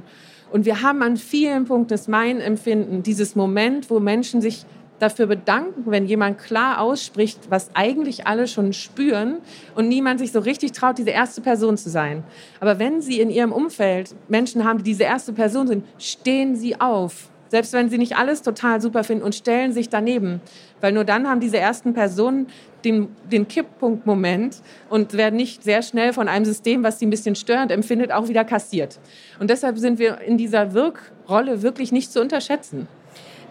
Und 0.50 0.64
wir 0.64 0.82
haben 0.82 1.02
an 1.02 1.16
vielen 1.16 1.64
Punkten, 1.64 1.88
das 1.88 2.08
mein 2.08 2.40
Empfinden, 2.40 3.02
dieses 3.02 3.34
Moment, 3.34 3.90
wo 3.90 4.00
Menschen 4.00 4.40
sich 4.40 4.64
dafür 5.00 5.26
bedanken, 5.26 5.82
wenn 5.86 6.06
jemand 6.06 6.38
klar 6.38 6.80
ausspricht, 6.80 7.50
was 7.50 7.70
eigentlich 7.74 8.26
alle 8.26 8.46
schon 8.46 8.72
spüren 8.72 9.38
und 9.74 9.88
niemand 9.88 10.20
sich 10.20 10.30
so 10.30 10.38
richtig 10.38 10.72
traut, 10.72 10.98
diese 10.98 11.10
erste 11.10 11.40
Person 11.40 11.76
zu 11.76 11.90
sein. 11.90 12.22
Aber 12.60 12.78
wenn 12.78 13.00
Sie 13.00 13.20
in 13.20 13.30
Ihrem 13.30 13.52
Umfeld 13.52 14.14
Menschen 14.28 14.64
haben, 14.64 14.78
die 14.78 14.84
diese 14.84 15.02
erste 15.02 15.32
Person 15.32 15.66
sind, 15.66 15.84
stehen 15.98 16.54
Sie 16.54 16.80
auf 16.80 17.28
selbst 17.54 17.72
wenn 17.72 17.88
sie 17.88 17.98
nicht 17.98 18.16
alles 18.16 18.42
total 18.42 18.80
super 18.80 19.04
finden 19.04 19.22
und 19.22 19.32
stellen 19.32 19.72
sich 19.72 19.88
daneben. 19.88 20.40
Weil 20.80 20.90
nur 20.90 21.04
dann 21.04 21.28
haben 21.28 21.38
diese 21.38 21.56
ersten 21.56 21.94
Personen 21.94 22.48
den, 22.84 23.14
den 23.30 23.46
Kipppunktmoment 23.46 24.56
und 24.90 25.12
werden 25.12 25.36
nicht 25.36 25.62
sehr 25.62 25.82
schnell 25.82 26.12
von 26.12 26.26
einem 26.26 26.44
System, 26.44 26.82
was 26.82 26.98
sie 26.98 27.06
ein 27.06 27.10
bisschen 27.10 27.36
störend 27.36 27.70
empfindet, 27.70 28.10
auch 28.10 28.26
wieder 28.26 28.44
kassiert. 28.44 28.98
Und 29.38 29.50
deshalb 29.50 29.78
sind 29.78 30.00
wir 30.00 30.20
in 30.22 30.36
dieser 30.36 30.74
Wirkrolle 30.74 31.62
wirklich 31.62 31.92
nicht 31.92 32.10
zu 32.10 32.20
unterschätzen 32.20 32.88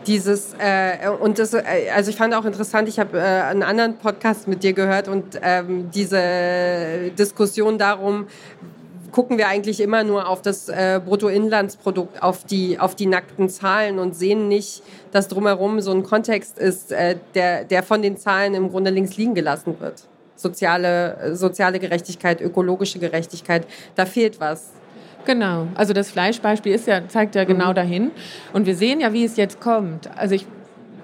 dieses 0.05 0.53
äh, 0.59 1.07
und 1.07 1.39
das 1.39 1.53
äh, 1.53 1.63
also 1.95 2.09
ich 2.09 2.17
fand 2.17 2.33
auch 2.33 2.43
interessant 2.43 2.89
ich 2.89 2.99
habe 2.99 3.17
äh, 3.17 3.21
einen 3.21 3.63
anderen 3.63 3.95
Podcast 3.95 4.49
mit 4.49 4.61
dir 4.61 4.73
gehört 4.73 5.07
und 5.07 5.39
ähm, 5.41 5.91
diese 5.91 7.11
Diskussion 7.17 7.77
darum 7.77 8.27
gucken 9.13 9.37
wir 9.37 9.47
eigentlich 9.47 9.79
immer 9.79 10.03
nur 10.03 10.27
auf 10.27 10.41
das 10.41 10.67
äh, 10.67 10.99
Bruttoinlandsprodukt, 11.03 12.21
auf 12.21 12.43
die, 12.43 12.79
auf 12.79 12.95
die 12.95 13.05
nackten 13.05 13.47
Zahlen 13.47 13.99
und 13.99 14.15
sehen 14.15 14.49
nicht, 14.49 14.83
dass 15.11 15.29
drumherum 15.29 15.79
so 15.79 15.91
ein 15.91 16.03
Kontext 16.03 16.59
ist, 16.59 16.91
äh, 16.91 17.15
der, 17.33 17.63
der 17.63 17.83
von 17.83 18.01
den 18.01 18.17
Zahlen 18.17 18.55
im 18.55 18.69
Grunde 18.69 18.89
links 18.89 19.15
liegen 19.15 19.35
gelassen 19.35 19.79
wird. 19.79 20.03
Soziale, 20.35 21.35
soziale 21.35 21.79
Gerechtigkeit, 21.79 22.41
ökologische 22.41 22.99
Gerechtigkeit, 22.99 23.65
da 23.95 24.05
fehlt 24.05 24.41
was. 24.41 24.71
Genau, 25.25 25.67
also 25.75 25.93
das 25.93 26.11
Fleischbeispiel 26.11 26.73
ist 26.73 26.87
ja, 26.87 27.07
zeigt 27.07 27.35
ja 27.35 27.45
genau 27.45 27.69
mhm. 27.69 27.75
dahin. 27.75 28.11
Und 28.51 28.65
wir 28.65 28.75
sehen 28.75 28.99
ja, 28.99 29.13
wie 29.13 29.23
es 29.23 29.37
jetzt 29.37 29.61
kommt. 29.61 30.09
Also 30.17 30.35
ich 30.35 30.45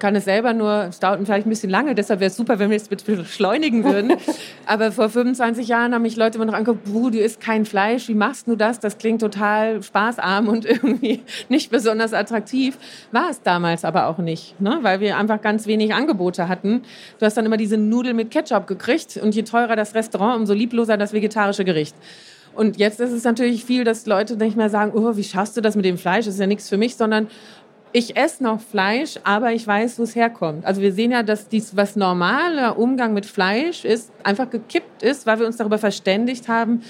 kann 0.00 0.16
es 0.16 0.24
selber 0.24 0.52
nur, 0.52 0.86
es 0.88 0.98
dauert 0.98 1.20
vielleicht 1.24 1.46
ein 1.46 1.50
bisschen 1.50 1.70
lange, 1.70 1.94
deshalb 1.94 2.20
wäre 2.20 2.30
es 2.30 2.36
super, 2.36 2.58
wenn 2.58 2.70
wir 2.70 2.76
es 2.76 2.88
beschleunigen 2.88 3.84
würden. 3.84 4.14
Aber 4.66 4.90
vor 4.90 5.08
25 5.08 5.68
Jahren 5.68 5.94
haben 5.94 6.02
mich 6.02 6.16
Leute 6.16 6.38
immer 6.38 6.46
noch 6.46 6.54
angeguckt, 6.54 6.86
du 6.86 7.18
isst 7.18 7.40
kein 7.40 7.64
Fleisch, 7.64 8.08
wie 8.08 8.14
machst 8.14 8.48
du 8.48 8.56
das? 8.56 8.80
Das 8.80 8.98
klingt 8.98 9.20
total 9.20 9.82
spaßarm 9.82 10.48
und 10.48 10.64
irgendwie 10.68 11.22
nicht 11.48 11.70
besonders 11.70 12.12
attraktiv. 12.12 12.78
War 13.12 13.30
es 13.30 13.42
damals 13.42 13.84
aber 13.84 14.08
auch 14.08 14.18
nicht, 14.18 14.60
ne? 14.60 14.78
weil 14.82 15.00
wir 15.00 15.16
einfach 15.16 15.40
ganz 15.40 15.66
wenig 15.66 15.94
Angebote 15.94 16.48
hatten. 16.48 16.82
Du 17.18 17.26
hast 17.26 17.36
dann 17.36 17.46
immer 17.46 17.56
diese 17.56 17.76
Nudeln 17.76 18.16
mit 18.16 18.30
Ketchup 18.30 18.66
gekriegt 18.66 19.18
und 19.22 19.34
je 19.34 19.42
teurer 19.42 19.76
das 19.76 19.94
Restaurant, 19.94 20.40
umso 20.40 20.54
liebloser 20.54 20.96
das 20.96 21.12
vegetarische 21.12 21.64
Gericht. 21.64 21.94
Und 22.54 22.78
jetzt 22.78 23.00
ist 23.00 23.12
es 23.12 23.24
natürlich 23.24 23.64
viel, 23.64 23.84
dass 23.84 24.06
Leute 24.06 24.36
nicht 24.36 24.56
mehr 24.56 24.70
sagen, 24.70 24.92
oh, 24.94 25.16
wie 25.16 25.24
schaffst 25.24 25.56
du 25.56 25.60
das 25.60 25.76
mit 25.76 25.84
dem 25.84 25.98
Fleisch? 25.98 26.26
Das 26.26 26.34
ist 26.34 26.40
ja 26.40 26.46
nichts 26.46 26.68
für 26.68 26.76
mich, 26.76 26.96
sondern 26.96 27.28
ich 27.92 28.16
esse 28.16 28.42
noch 28.42 28.60
Fleisch, 28.60 29.18
aber 29.24 29.52
ich 29.52 29.66
weiß, 29.66 29.98
wo 29.98 30.04
es 30.04 30.14
herkommt. 30.14 30.64
Also 30.64 30.80
wir 30.80 30.92
sehen 30.92 31.10
ja, 31.10 31.22
dass 31.22 31.48
dies, 31.48 31.76
was 31.76 31.96
normaler 31.96 32.78
Umgang 32.78 33.14
mit 33.14 33.26
Fleisch 33.26 33.84
ist, 33.84 34.12
einfach 34.22 34.48
gekippt 34.48 35.02
ist, 35.02 35.26
weil 35.26 35.40
wir 35.40 35.46
uns 35.46 35.56
darüber 35.56 35.78
verständigt 35.78 36.48
haben, 36.48 36.82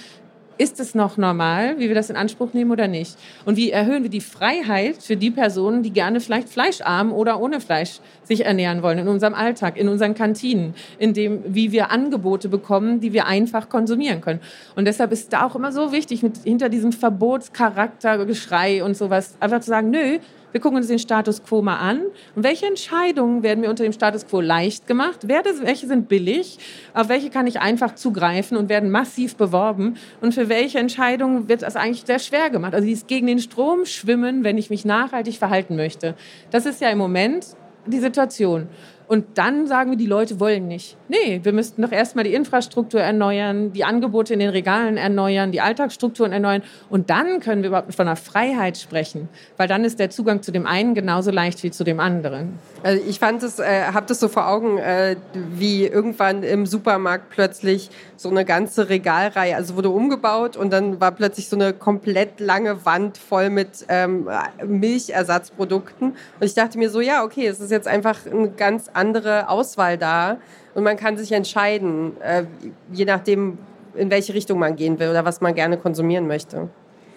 ist 0.60 0.78
es 0.78 0.94
noch 0.94 1.16
normal, 1.16 1.78
wie 1.78 1.88
wir 1.88 1.94
das 1.94 2.10
in 2.10 2.16
Anspruch 2.16 2.52
nehmen 2.52 2.70
oder 2.70 2.86
nicht? 2.86 3.16
Und 3.46 3.56
wie 3.56 3.70
erhöhen 3.70 4.02
wir 4.02 4.10
die 4.10 4.20
Freiheit 4.20 5.02
für 5.02 5.16
die 5.16 5.30
Personen, 5.30 5.82
die 5.82 5.90
gerne 5.90 6.20
vielleicht 6.20 6.50
fleischarm 6.50 7.14
oder 7.14 7.40
ohne 7.40 7.60
Fleisch 7.60 8.00
sich 8.24 8.44
ernähren 8.44 8.82
wollen 8.82 8.98
in 8.98 9.08
unserem 9.08 9.32
Alltag, 9.32 9.78
in 9.78 9.88
unseren 9.88 10.14
Kantinen, 10.14 10.74
in 10.98 11.14
dem, 11.14 11.42
wie 11.46 11.72
wir 11.72 11.90
Angebote 11.90 12.50
bekommen, 12.50 13.00
die 13.00 13.14
wir 13.14 13.26
einfach 13.26 13.70
konsumieren 13.70 14.20
können. 14.20 14.40
Und 14.76 14.84
deshalb 14.84 15.12
ist 15.12 15.32
da 15.32 15.46
auch 15.46 15.56
immer 15.56 15.72
so 15.72 15.92
wichtig, 15.92 16.22
mit, 16.22 16.36
hinter 16.44 16.68
diesem 16.68 16.92
Verbotscharakter, 16.92 18.26
Geschrei 18.26 18.84
und 18.84 18.98
sowas, 18.98 19.36
einfach 19.40 19.60
zu 19.60 19.70
sagen, 19.70 19.88
nö, 19.88 20.18
wir 20.52 20.60
gucken 20.60 20.78
uns 20.78 20.88
den 20.88 20.98
Status 20.98 21.42
quo 21.42 21.62
mal 21.62 21.78
an. 21.78 22.02
Und 22.34 22.44
welche 22.44 22.66
Entscheidungen 22.66 23.42
werden 23.42 23.60
mir 23.60 23.70
unter 23.70 23.84
dem 23.84 23.92
Status 23.92 24.26
quo 24.26 24.40
leicht 24.40 24.86
gemacht? 24.86 25.28
Welche 25.28 25.86
sind 25.86 26.08
billig? 26.08 26.58
Auf 26.94 27.08
welche 27.08 27.30
kann 27.30 27.46
ich 27.46 27.60
einfach 27.60 27.94
zugreifen 27.94 28.56
und 28.56 28.68
werden 28.68 28.90
massiv 28.90 29.36
beworben? 29.36 29.96
Und 30.20 30.34
für 30.34 30.48
welche 30.48 30.78
Entscheidungen 30.78 31.48
wird 31.48 31.62
das 31.62 31.76
eigentlich 31.76 32.04
sehr 32.06 32.18
schwer 32.18 32.50
gemacht? 32.50 32.74
Also 32.74 32.86
dieses 32.86 33.06
gegen 33.06 33.26
den 33.26 33.38
Strom 33.38 33.84
schwimmen, 33.86 34.44
wenn 34.44 34.58
ich 34.58 34.70
mich 34.70 34.84
nachhaltig 34.84 35.36
verhalten 35.38 35.76
möchte. 35.76 36.14
Das 36.50 36.66
ist 36.66 36.80
ja 36.80 36.90
im 36.90 36.98
Moment 36.98 37.46
die 37.86 38.00
Situation. 38.00 38.68
Und 39.08 39.38
dann 39.38 39.66
sagen 39.66 39.90
wir, 39.90 39.98
die 39.98 40.06
Leute 40.06 40.38
wollen 40.38 40.68
nicht. 40.68 40.96
Nee, 41.10 41.40
wir 41.42 41.52
müssten 41.52 41.82
doch 41.82 41.90
erstmal 41.90 42.22
die 42.22 42.34
Infrastruktur 42.34 43.00
erneuern, 43.00 43.72
die 43.72 43.82
Angebote 43.82 44.32
in 44.32 44.38
den 44.38 44.50
Regalen 44.50 44.96
erneuern, 44.96 45.50
die 45.50 45.60
Alltagsstrukturen 45.60 46.30
erneuern. 46.30 46.62
Und 46.88 47.10
dann 47.10 47.40
können 47.40 47.62
wir 47.62 47.70
überhaupt 47.70 47.92
von 47.92 48.06
einer 48.06 48.14
Freiheit 48.14 48.78
sprechen. 48.78 49.28
Weil 49.56 49.66
dann 49.66 49.82
ist 49.82 49.98
der 49.98 50.10
Zugang 50.10 50.40
zu 50.40 50.52
dem 50.52 50.68
einen 50.68 50.94
genauso 50.94 51.32
leicht 51.32 51.64
wie 51.64 51.72
zu 51.72 51.82
dem 51.82 51.98
anderen. 51.98 52.60
Also 52.84 53.02
ich 53.08 53.18
fand 53.18 53.42
es, 53.42 53.58
äh, 53.58 53.86
habe 53.92 54.06
das 54.06 54.20
so 54.20 54.28
vor 54.28 54.46
Augen, 54.46 54.78
äh, 54.78 55.16
wie 55.34 55.84
irgendwann 55.84 56.44
im 56.44 56.64
Supermarkt 56.64 57.30
plötzlich 57.30 57.90
so 58.16 58.30
eine 58.30 58.44
ganze 58.44 58.88
Regalreihe, 58.88 59.56
also 59.56 59.74
wurde 59.74 59.90
umgebaut 59.90 60.56
und 60.56 60.72
dann 60.72 61.00
war 61.00 61.10
plötzlich 61.10 61.48
so 61.48 61.56
eine 61.56 61.72
komplett 61.72 62.38
lange 62.38 62.84
Wand 62.84 63.18
voll 63.18 63.50
mit 63.50 63.84
ähm, 63.88 64.28
Milchersatzprodukten. 64.64 66.10
Und 66.10 66.46
ich 66.46 66.54
dachte 66.54 66.78
mir 66.78 66.88
so, 66.88 67.00
ja, 67.00 67.24
okay, 67.24 67.48
es 67.48 67.58
ist 67.58 67.72
jetzt 67.72 67.88
einfach 67.88 68.26
eine 68.26 68.50
ganz 68.50 68.88
andere 68.92 69.48
Auswahl 69.48 69.98
da 69.98 70.38
und 70.80 70.84
man 70.84 70.96
kann 70.96 71.18
sich 71.18 71.30
entscheiden, 71.32 72.18
äh, 72.22 72.44
je 72.90 73.04
nachdem, 73.04 73.58
in 73.94 74.10
welche 74.10 74.32
Richtung 74.32 74.58
man 74.58 74.76
gehen 74.76 74.98
will 74.98 75.10
oder 75.10 75.26
was 75.26 75.42
man 75.42 75.54
gerne 75.54 75.76
konsumieren 75.76 76.26
möchte. 76.26 76.70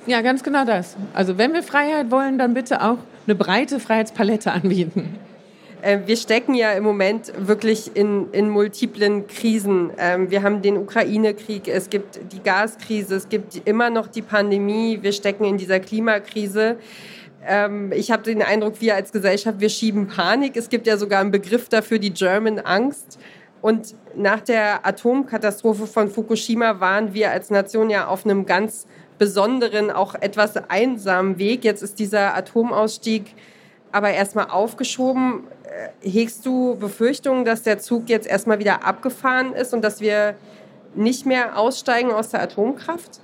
Ja, 0.06 0.20
ganz 0.20 0.44
genau 0.44 0.66
das. 0.66 0.98
Also 1.14 1.38
wenn 1.38 1.54
wir 1.54 1.64
Freiheit 1.64 2.12
wollen, 2.12 2.38
dann 2.38 2.54
bitte 2.54 2.84
auch 2.84 2.98
eine 3.26 3.36
breite 3.36 3.80
Freiheitspalette 3.80 4.52
anbieten. 4.52 5.18
Äh, 5.82 6.00
wir 6.06 6.18
stecken 6.18 6.56
ja 6.56 6.74
im 6.74 6.84
Moment 6.84 7.32
wirklich 7.38 7.96
in, 7.96 8.34
in 8.34 8.50
multiplen 8.50 9.28
Krisen. 9.28 9.92
Ähm, 9.98 10.30
wir 10.30 10.44
haben 10.44 10.62
den 10.62 10.76
Ukraine-Krieg, 10.76 11.70
es 11.70 11.90
gibt 11.90 12.20
die 12.34 12.44
Gaskrise, 12.44 13.16
es 13.16 13.30
gibt 13.30 13.62
immer 13.64 13.90
noch 13.90 14.08
die 14.08 14.24
Pandemie, 14.24 15.00
wir 15.02 15.14
stecken 15.14 15.46
in 15.46 15.58
dieser 15.58 15.80
Klimakrise. 15.80 16.76
Ähm, 17.46 17.92
ich 17.94 18.12
habe 18.12 18.24
den 18.24 18.42
Eindruck, 18.42 18.82
wir 18.82 18.96
als 18.96 19.14
Gesellschaft, 19.14 19.60
wir 19.60 19.70
schieben 19.70 20.08
Panik. 20.08 20.58
Es 20.58 20.70
gibt 20.70 20.88
ja 20.88 20.98
sogar 20.98 21.22
einen 21.22 21.32
Begriff 21.32 21.70
dafür, 21.70 22.00
die 22.00 22.12
German 22.12 22.60
Angst. 22.60 23.20
Und 23.64 23.96
nach 24.14 24.42
der 24.42 24.86
Atomkatastrophe 24.86 25.88
von 25.88 26.10
Fukushima 26.10 26.82
waren 26.82 27.14
wir 27.14 27.32
als 27.32 27.50
Nation 27.50 27.90
ja 27.90 28.08
auf 28.08 28.26
einem 28.26 28.46
ganz 28.46 28.88
besonderen, 29.18 29.90
auch 29.90 30.16
etwas 30.16 30.58
einsamen 30.70 31.38
Weg. 31.38 31.64
Jetzt 31.64 31.82
ist 31.82 31.98
dieser 31.98 32.36
Atomausstieg 32.36 33.34
aber 33.94 34.10
erstmal 34.10 34.50
aufgeschoben. 34.50 35.48
Äh, 35.64 36.10
hegst 36.10 36.46
du 36.46 36.76
Befürchtungen, 36.76 37.46
dass 37.46 37.64
der 37.64 37.80
Zug 37.80 38.10
jetzt 38.10 38.28
erstmal 38.28 38.60
wieder 38.60 38.84
abgefahren 38.84 39.54
ist 39.54 39.74
und 39.74 39.82
dass 39.82 40.02
wir 40.02 40.36
nicht 40.94 41.26
mehr 41.26 41.58
aussteigen 41.58 42.12
aus 42.12 42.32
der 42.32 42.42
Atomkraft? 42.42 43.22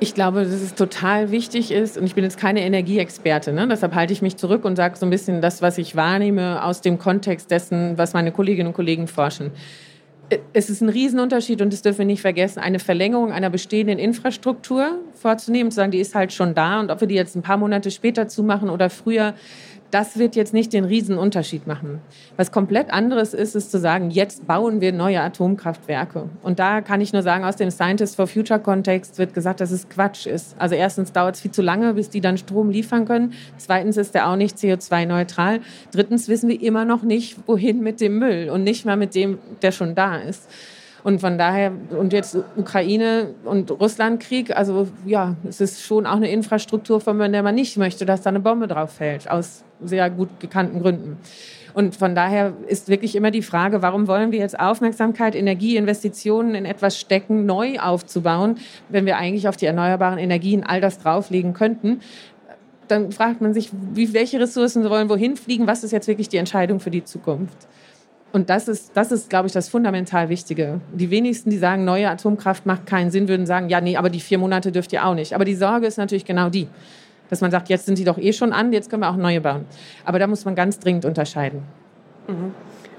Ich 0.00 0.14
glaube, 0.14 0.44
dass 0.44 0.52
es 0.52 0.74
total 0.74 1.30
wichtig 1.30 1.70
ist, 1.70 1.96
und 1.96 2.04
ich 2.04 2.14
bin 2.14 2.24
jetzt 2.24 2.38
keine 2.38 2.62
Energieexperte, 2.62 3.52
ne? 3.52 3.68
deshalb 3.68 3.94
halte 3.94 4.12
ich 4.12 4.22
mich 4.22 4.36
zurück 4.36 4.64
und 4.64 4.76
sage 4.76 4.96
so 4.96 5.06
ein 5.06 5.10
bisschen 5.10 5.40
das, 5.40 5.62
was 5.62 5.78
ich 5.78 5.94
wahrnehme 5.94 6.64
aus 6.64 6.80
dem 6.80 6.98
Kontext 6.98 7.50
dessen, 7.50 7.96
was 7.96 8.12
meine 8.12 8.32
Kolleginnen 8.32 8.68
und 8.68 8.74
Kollegen 8.74 9.06
forschen. 9.06 9.52
Es 10.52 10.68
ist 10.68 10.80
ein 10.80 10.88
Riesenunterschied 10.88 11.60
und 11.62 11.72
das 11.72 11.82
dürfen 11.82 11.98
wir 11.98 12.06
nicht 12.06 12.22
vergessen, 12.22 12.58
eine 12.58 12.80
Verlängerung 12.80 13.30
einer 13.30 13.50
bestehenden 13.50 13.98
Infrastruktur 13.98 14.98
vorzunehmen, 15.12 15.70
zu 15.70 15.76
sagen, 15.76 15.92
die 15.92 16.00
ist 16.00 16.14
halt 16.14 16.32
schon 16.32 16.54
da 16.54 16.80
und 16.80 16.90
ob 16.90 17.00
wir 17.00 17.08
die 17.08 17.14
jetzt 17.14 17.36
ein 17.36 17.42
paar 17.42 17.58
Monate 17.58 17.90
später 17.90 18.26
zumachen 18.26 18.70
oder 18.70 18.90
früher, 18.90 19.34
das 19.94 20.18
wird 20.18 20.34
jetzt 20.34 20.52
nicht 20.52 20.72
den 20.72 20.84
Riesenunterschied 20.84 21.68
machen. 21.68 22.00
Was 22.36 22.50
komplett 22.50 22.90
anderes 22.92 23.32
ist, 23.32 23.54
ist 23.54 23.70
zu 23.70 23.78
sagen, 23.78 24.10
jetzt 24.10 24.44
bauen 24.44 24.80
wir 24.80 24.92
neue 24.92 25.20
Atomkraftwerke. 25.20 26.28
Und 26.42 26.58
da 26.58 26.80
kann 26.80 27.00
ich 27.00 27.12
nur 27.12 27.22
sagen, 27.22 27.44
aus 27.44 27.54
dem 27.54 27.70
Scientists 27.70 28.16
for 28.16 28.26
Future 28.26 28.58
Kontext 28.58 29.18
wird 29.18 29.34
gesagt, 29.34 29.60
dass 29.60 29.70
es 29.70 29.88
Quatsch 29.88 30.26
ist. 30.26 30.56
Also 30.58 30.74
erstens 30.74 31.12
dauert 31.12 31.36
es 31.36 31.42
viel 31.42 31.52
zu 31.52 31.62
lange, 31.62 31.94
bis 31.94 32.10
die 32.10 32.20
dann 32.20 32.38
Strom 32.38 32.70
liefern 32.70 33.04
können. 33.04 33.34
Zweitens 33.56 33.96
ist 33.96 34.16
der 34.16 34.28
auch 34.28 34.34
nicht 34.34 34.56
CO2-neutral. 34.56 35.60
Drittens 35.92 36.26
wissen 36.26 36.48
wir 36.48 36.60
immer 36.60 36.84
noch 36.84 37.04
nicht, 37.04 37.36
wohin 37.46 37.80
mit 37.80 38.00
dem 38.00 38.18
Müll 38.18 38.50
und 38.50 38.64
nicht 38.64 38.84
mal 38.84 38.96
mit 38.96 39.14
dem, 39.14 39.38
der 39.62 39.70
schon 39.70 39.94
da 39.94 40.16
ist. 40.16 40.50
Und 41.04 41.20
von 41.20 41.36
daher, 41.36 41.70
und 41.90 42.14
jetzt 42.14 42.34
Ukraine 42.56 43.34
und 43.44 43.70
Russlandkrieg, 43.70 44.56
also 44.56 44.88
ja, 45.04 45.36
es 45.46 45.60
ist 45.60 45.82
schon 45.82 46.06
auch 46.06 46.16
eine 46.16 46.30
Infrastruktur, 46.30 46.98
von 46.98 47.18
der 47.30 47.42
man 47.42 47.54
nicht 47.54 47.76
möchte, 47.76 48.06
dass 48.06 48.22
da 48.22 48.30
eine 48.30 48.40
Bombe 48.40 48.68
drauf 48.68 48.92
fällt, 48.92 49.30
aus 49.30 49.64
sehr 49.84 50.08
gut 50.08 50.40
gekannten 50.40 50.80
Gründen. 50.80 51.18
Und 51.74 51.94
von 51.94 52.14
daher 52.14 52.54
ist 52.68 52.88
wirklich 52.88 53.16
immer 53.16 53.30
die 53.30 53.42
Frage, 53.42 53.82
warum 53.82 54.08
wollen 54.08 54.32
wir 54.32 54.38
jetzt 54.38 54.58
Aufmerksamkeit, 54.58 55.34
Energie, 55.34 55.76
Investitionen 55.76 56.54
in 56.54 56.64
etwas 56.64 56.98
stecken, 56.98 57.44
neu 57.44 57.78
aufzubauen, 57.80 58.56
wenn 58.88 59.04
wir 59.04 59.18
eigentlich 59.18 59.46
auf 59.46 59.58
die 59.58 59.66
erneuerbaren 59.66 60.18
Energien 60.18 60.64
all 60.64 60.80
das 60.80 61.00
drauflegen 61.00 61.52
könnten? 61.52 62.00
Dann 62.88 63.12
fragt 63.12 63.42
man 63.42 63.52
sich, 63.52 63.70
wie, 63.92 64.14
welche 64.14 64.40
Ressourcen 64.40 64.88
wollen 64.88 65.10
wohin 65.10 65.36
fliegen? 65.36 65.66
Was 65.66 65.84
ist 65.84 65.90
jetzt 65.90 66.08
wirklich 66.08 66.30
die 66.30 66.38
Entscheidung 66.38 66.80
für 66.80 66.90
die 66.90 67.04
Zukunft? 67.04 67.66
Und 68.34 68.50
das 68.50 68.66
ist, 68.66 68.90
das 68.94 69.12
ist, 69.12 69.30
glaube 69.30 69.46
ich, 69.46 69.52
das 69.52 69.68
fundamental 69.68 70.28
Wichtige. 70.28 70.80
Die 70.92 71.08
wenigsten, 71.10 71.50
die 71.50 71.56
sagen, 71.56 71.84
neue 71.84 72.10
Atomkraft 72.10 72.66
macht 72.66 72.84
keinen 72.84 73.12
Sinn, 73.12 73.28
würden 73.28 73.46
sagen, 73.46 73.68
ja, 73.68 73.80
nee, 73.80 73.96
aber 73.96 74.10
die 74.10 74.18
vier 74.18 74.38
Monate 74.38 74.72
dürft 74.72 74.92
ihr 74.92 75.06
auch 75.06 75.14
nicht. 75.14 75.34
Aber 75.34 75.44
die 75.44 75.54
Sorge 75.54 75.86
ist 75.86 75.98
natürlich 75.98 76.24
genau 76.24 76.48
die, 76.48 76.66
dass 77.30 77.40
man 77.40 77.52
sagt, 77.52 77.68
jetzt 77.68 77.86
sind 77.86 77.94
sie 77.94 78.02
doch 78.02 78.18
eh 78.18 78.32
schon 78.32 78.52
an, 78.52 78.72
jetzt 78.72 78.90
können 78.90 79.02
wir 79.02 79.08
auch 79.08 79.16
neue 79.16 79.40
bauen. 79.40 79.66
Aber 80.04 80.18
da 80.18 80.26
muss 80.26 80.44
man 80.44 80.56
ganz 80.56 80.80
dringend 80.80 81.04
unterscheiden. 81.04 81.62
Mhm. 82.26 82.52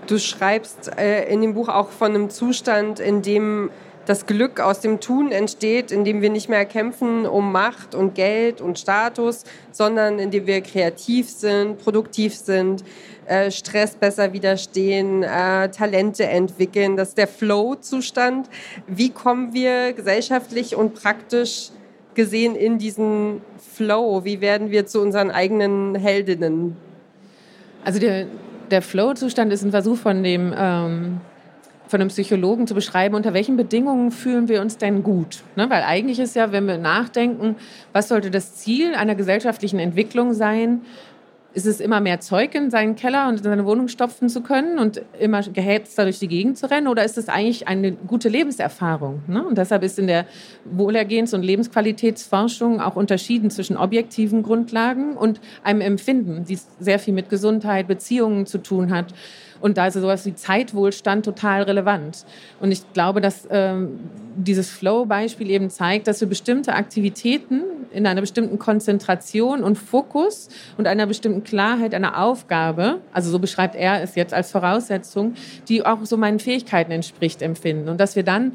Du 0.08 0.18
schreibst 0.20 0.98
äh, 0.98 1.26
in 1.26 1.42
dem 1.42 1.54
Buch 1.54 1.68
auch 1.68 1.90
von 1.90 2.16
einem 2.16 2.30
Zustand, 2.30 3.02
in 3.02 3.22
dem 3.22 3.72
das 4.06 4.26
Glück 4.26 4.60
aus 4.60 4.80
dem 4.80 5.00
Tun 5.00 5.32
entsteht, 5.32 5.92
in 5.92 6.04
dem 6.04 6.22
wir 6.22 6.30
nicht 6.30 6.50
mehr 6.50 6.66
kämpfen 6.66 7.26
um 7.26 7.52
Macht 7.52 7.96
und 7.96 8.16
Geld 8.16 8.62
und 8.62 8.80
Status, 8.80 9.44
sondern 9.72 10.20
in 10.20 10.32
dem 10.32 10.46
wir 10.48 10.62
kreativ 10.62 11.30
sind, 11.30 11.80
produktiv 11.80 12.36
sind, 12.36 12.84
äh, 13.26 13.50
Stress 13.52 13.96
besser 13.96 14.34
widerstehen, 14.34 15.24
äh, 15.24 15.70
Talente 15.70 16.26
entwickeln. 16.26 16.96
Das 16.96 17.10
ist 17.10 17.18
der 17.18 17.28
Flow-Zustand. 17.28 18.50
Wie 18.88 19.10
kommen 19.10 19.54
wir 19.54 19.94
gesellschaftlich 19.94 20.76
und 20.76 20.94
praktisch 20.96 21.72
gesehen 22.14 22.56
in 22.56 22.78
diesen 22.78 23.42
Flow? 23.74 24.24
Wie 24.24 24.42
werden 24.42 24.72
wir 24.72 24.86
zu 24.86 25.02
unseren 25.02 25.32
eigenen 25.32 25.96
Heldinnen? 25.96 26.78
Also 27.84 28.00
der, 28.00 28.28
der 28.72 28.82
Flow-Zustand 28.82 29.52
ist 29.52 29.64
ein 29.64 29.72
Versuch 29.72 29.98
von 29.98 30.24
dem 30.24 30.54
ähm, 30.58 31.22
von 31.88 32.02
einem 32.02 32.10
Psychologen 32.10 32.68
zu 32.68 32.74
beschreiben, 32.74 33.16
unter 33.16 33.34
welchen 33.34 33.58
Bedingungen 33.58 34.12
fühlen 34.12 34.48
wir 34.48 34.62
uns 34.62 34.78
denn 34.78 35.04
gut. 35.04 35.44
Ne? 35.56 35.70
Weil 35.70 35.84
eigentlich 35.84 36.20
ist 36.20 36.36
ja, 36.36 36.52
wenn 36.52 36.68
wir 36.68 36.78
nachdenken, 36.78 37.56
was 37.94 38.08
sollte 38.08 38.32
das 38.32 38.56
Ziel 38.56 38.96
einer 38.96 39.16
gesellschaftlichen 39.16 39.80
Entwicklung 39.80 40.34
sein, 40.34 40.82
ist 41.56 41.66
es 41.66 41.80
immer 41.80 42.02
mehr 42.02 42.20
Zeug 42.20 42.54
in 42.54 42.70
seinen 42.70 42.98
Keller 42.98 43.30
und 43.30 43.38
in 43.38 43.44
seine 43.44 43.66
Wohnung 43.66 43.88
stopfen 43.88 44.28
zu 44.28 44.42
können 44.42 44.78
und 44.78 45.02
immer 45.18 45.42
gehetzt 45.42 45.98
durch 45.98 46.20
die 46.20 46.28
Gegend 46.28 46.58
zu 46.58 46.70
rennen? 46.70 46.88
Oder 46.88 47.06
ist 47.06 47.18
es 47.18 47.30
eigentlich 47.30 47.68
eine 47.68 47.94
gute 47.94 48.28
Lebenserfahrung? 48.28 49.22
Ne? 49.28 49.46
Und 49.46 49.58
deshalb 49.58 49.84
ist 49.84 49.98
in 49.98 50.08
der 50.08 50.26
Wohlergehens- 50.66 51.34
und 51.34 51.44
Lebensqualitätsforschung 51.44 52.82
auch 52.82 52.98
unterschieden 52.98 53.50
zwischen 53.50 53.78
objektiven 53.78 54.44
Grundlagen 54.44 55.16
und 55.16 55.40
einem 55.64 55.80
Empfinden, 55.80 56.44
die 56.44 56.60
sehr 56.80 57.00
viel 57.00 57.14
mit 57.14 57.30
Gesundheit, 57.30 57.88
Beziehungen 57.88 58.46
zu 58.46 58.58
tun 58.58 58.94
hat. 58.94 59.14
Und 59.66 59.80
da 59.80 59.88
ist 59.88 59.96
sowas 59.96 60.28
wie 60.28 60.36
Zeitwohlstand 60.36 61.26
total 61.26 61.64
relevant. 61.64 62.24
Und 62.60 62.72
ich 62.72 62.84
glaube, 62.94 63.20
dass 63.20 63.48
ähm, 63.50 64.00
dieses 64.36 64.70
Flow-Beispiel 64.70 65.50
eben 65.50 65.72
zeigt, 65.72 66.08
dass 66.08 66.22
wir 66.22 66.30
bestimmte 66.30 66.74
Aktivitäten 66.74 67.64
in 67.92 68.06
einer 68.06 68.22
bestimmten 68.22 68.60
Konzentration 68.60 69.64
und 69.64 69.76
Fokus 69.76 70.50
und 70.78 70.86
einer 70.86 71.08
bestimmten 71.08 71.44
Klarheit 71.44 71.96
einer 71.96 72.22
Aufgabe, 72.22 73.00
also 73.12 73.32
so 73.32 73.40
beschreibt 73.40 73.74
er 73.74 74.04
es 74.04 74.14
jetzt 74.14 74.36
als 74.36 74.52
Voraussetzung, 74.52 75.34
die 75.68 75.84
auch 75.84 76.06
so 76.06 76.16
meinen 76.16 76.38
Fähigkeiten 76.38 76.92
entspricht, 76.92 77.42
empfinden. 77.42 77.90
Und 77.90 78.00
dass 78.00 78.16
wir 78.16 78.22
dann 78.24 78.52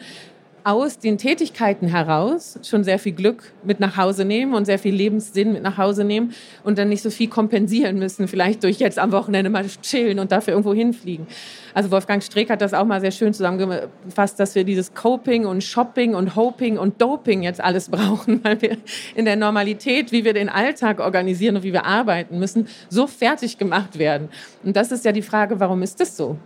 aus 0.65 0.99
den 0.99 1.19
Tätigkeiten 1.19 1.89
heraus 1.89 2.59
schon 2.63 2.85
sehr 2.85 2.99
viel 2.99 3.13
Glück 3.13 3.53
mit 3.65 3.81
nach 3.81 3.97
Hause 3.97 4.25
nehmen 4.25 4.55
und 4.55 4.65
sehr 4.65 4.79
viel 4.79 4.95
Lebenssinn 4.95 5.53
mit 5.53 5.63
nach 5.63 5.79
Hause 5.79 6.05
nehmen 6.05 6.35
und 6.65 6.79
dann 6.79 6.89
nicht 6.89 7.03
so 7.03 7.11
viel 7.11 7.29
kompensieren 7.29 7.99
müssen, 7.99 8.29
vielleicht 8.29 8.63
durch 8.65 8.79
jetzt 8.79 8.99
am 8.99 9.13
Wochenende 9.13 9.51
mal 9.51 9.65
chillen 9.83 10.19
und 10.19 10.33
dafür 10.33 10.53
irgendwo 10.53 10.75
hinfliegen. 10.75 11.27
Also 11.75 11.91
Wolfgang 11.91 12.23
Streeck 12.23 12.51
hat 12.51 12.61
das 12.61 12.75
auch 12.75 12.85
mal 12.85 13.01
sehr 13.01 13.11
schön 13.11 13.33
zusammengefasst, 13.33 14.41
dass 14.41 14.55
wir 14.55 14.65
dieses 14.65 14.95
Coping 14.95 15.47
und 15.47 15.63
Shopping 15.63 16.15
und 16.15 16.37
Hoping 16.37 16.79
und 16.79 17.01
Doping 17.01 17.43
jetzt 17.43 17.61
alles 17.61 17.89
brauchen, 17.91 18.43
weil 18.45 18.61
wir 18.63 18.77
in 19.15 19.25
der 19.25 19.37
Normalität, 19.37 20.13
wie 20.13 20.25
wir 20.25 20.35
den 20.35 20.49
Alltag 20.49 21.01
organisieren 21.01 21.57
und 21.57 21.63
wie 21.63 21.73
wir 21.73 21.87
arbeiten 21.87 22.39
müssen, 22.39 22.69
so 22.89 23.07
fertig 23.07 23.59
gemacht 23.59 23.99
werden. 23.99 24.29
Und 24.65 24.77
das 24.77 24.93
ist 24.93 25.05
ja 25.05 25.13
die 25.13 25.23
Frage, 25.23 25.61
warum 25.61 25.83
ist 25.83 26.01
das 26.01 26.17
so? 26.17 26.37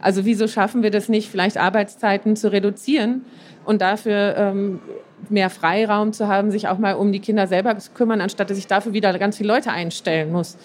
Also 0.00 0.24
wieso 0.24 0.46
schaffen 0.46 0.82
wir 0.82 0.90
das 0.90 1.08
nicht, 1.08 1.28
vielleicht 1.28 1.58
Arbeitszeiten 1.58 2.36
zu 2.36 2.52
reduzieren 2.52 3.24
und 3.64 3.80
dafür 3.80 4.36
ähm, 4.36 4.80
mehr 5.28 5.50
Freiraum 5.50 6.12
zu 6.12 6.28
haben, 6.28 6.50
sich 6.50 6.68
auch 6.68 6.78
mal 6.78 6.94
um 6.94 7.12
die 7.12 7.20
Kinder 7.20 7.46
selber 7.46 7.76
zu 7.78 7.90
kümmern, 7.92 8.20
anstatt 8.20 8.50
dass 8.50 8.58
ich 8.58 8.66
dafür 8.66 8.92
wieder 8.92 9.16
ganz 9.18 9.36
viele 9.36 9.52
Leute 9.52 9.70
einstellen 9.70 10.30
muss 10.30 10.56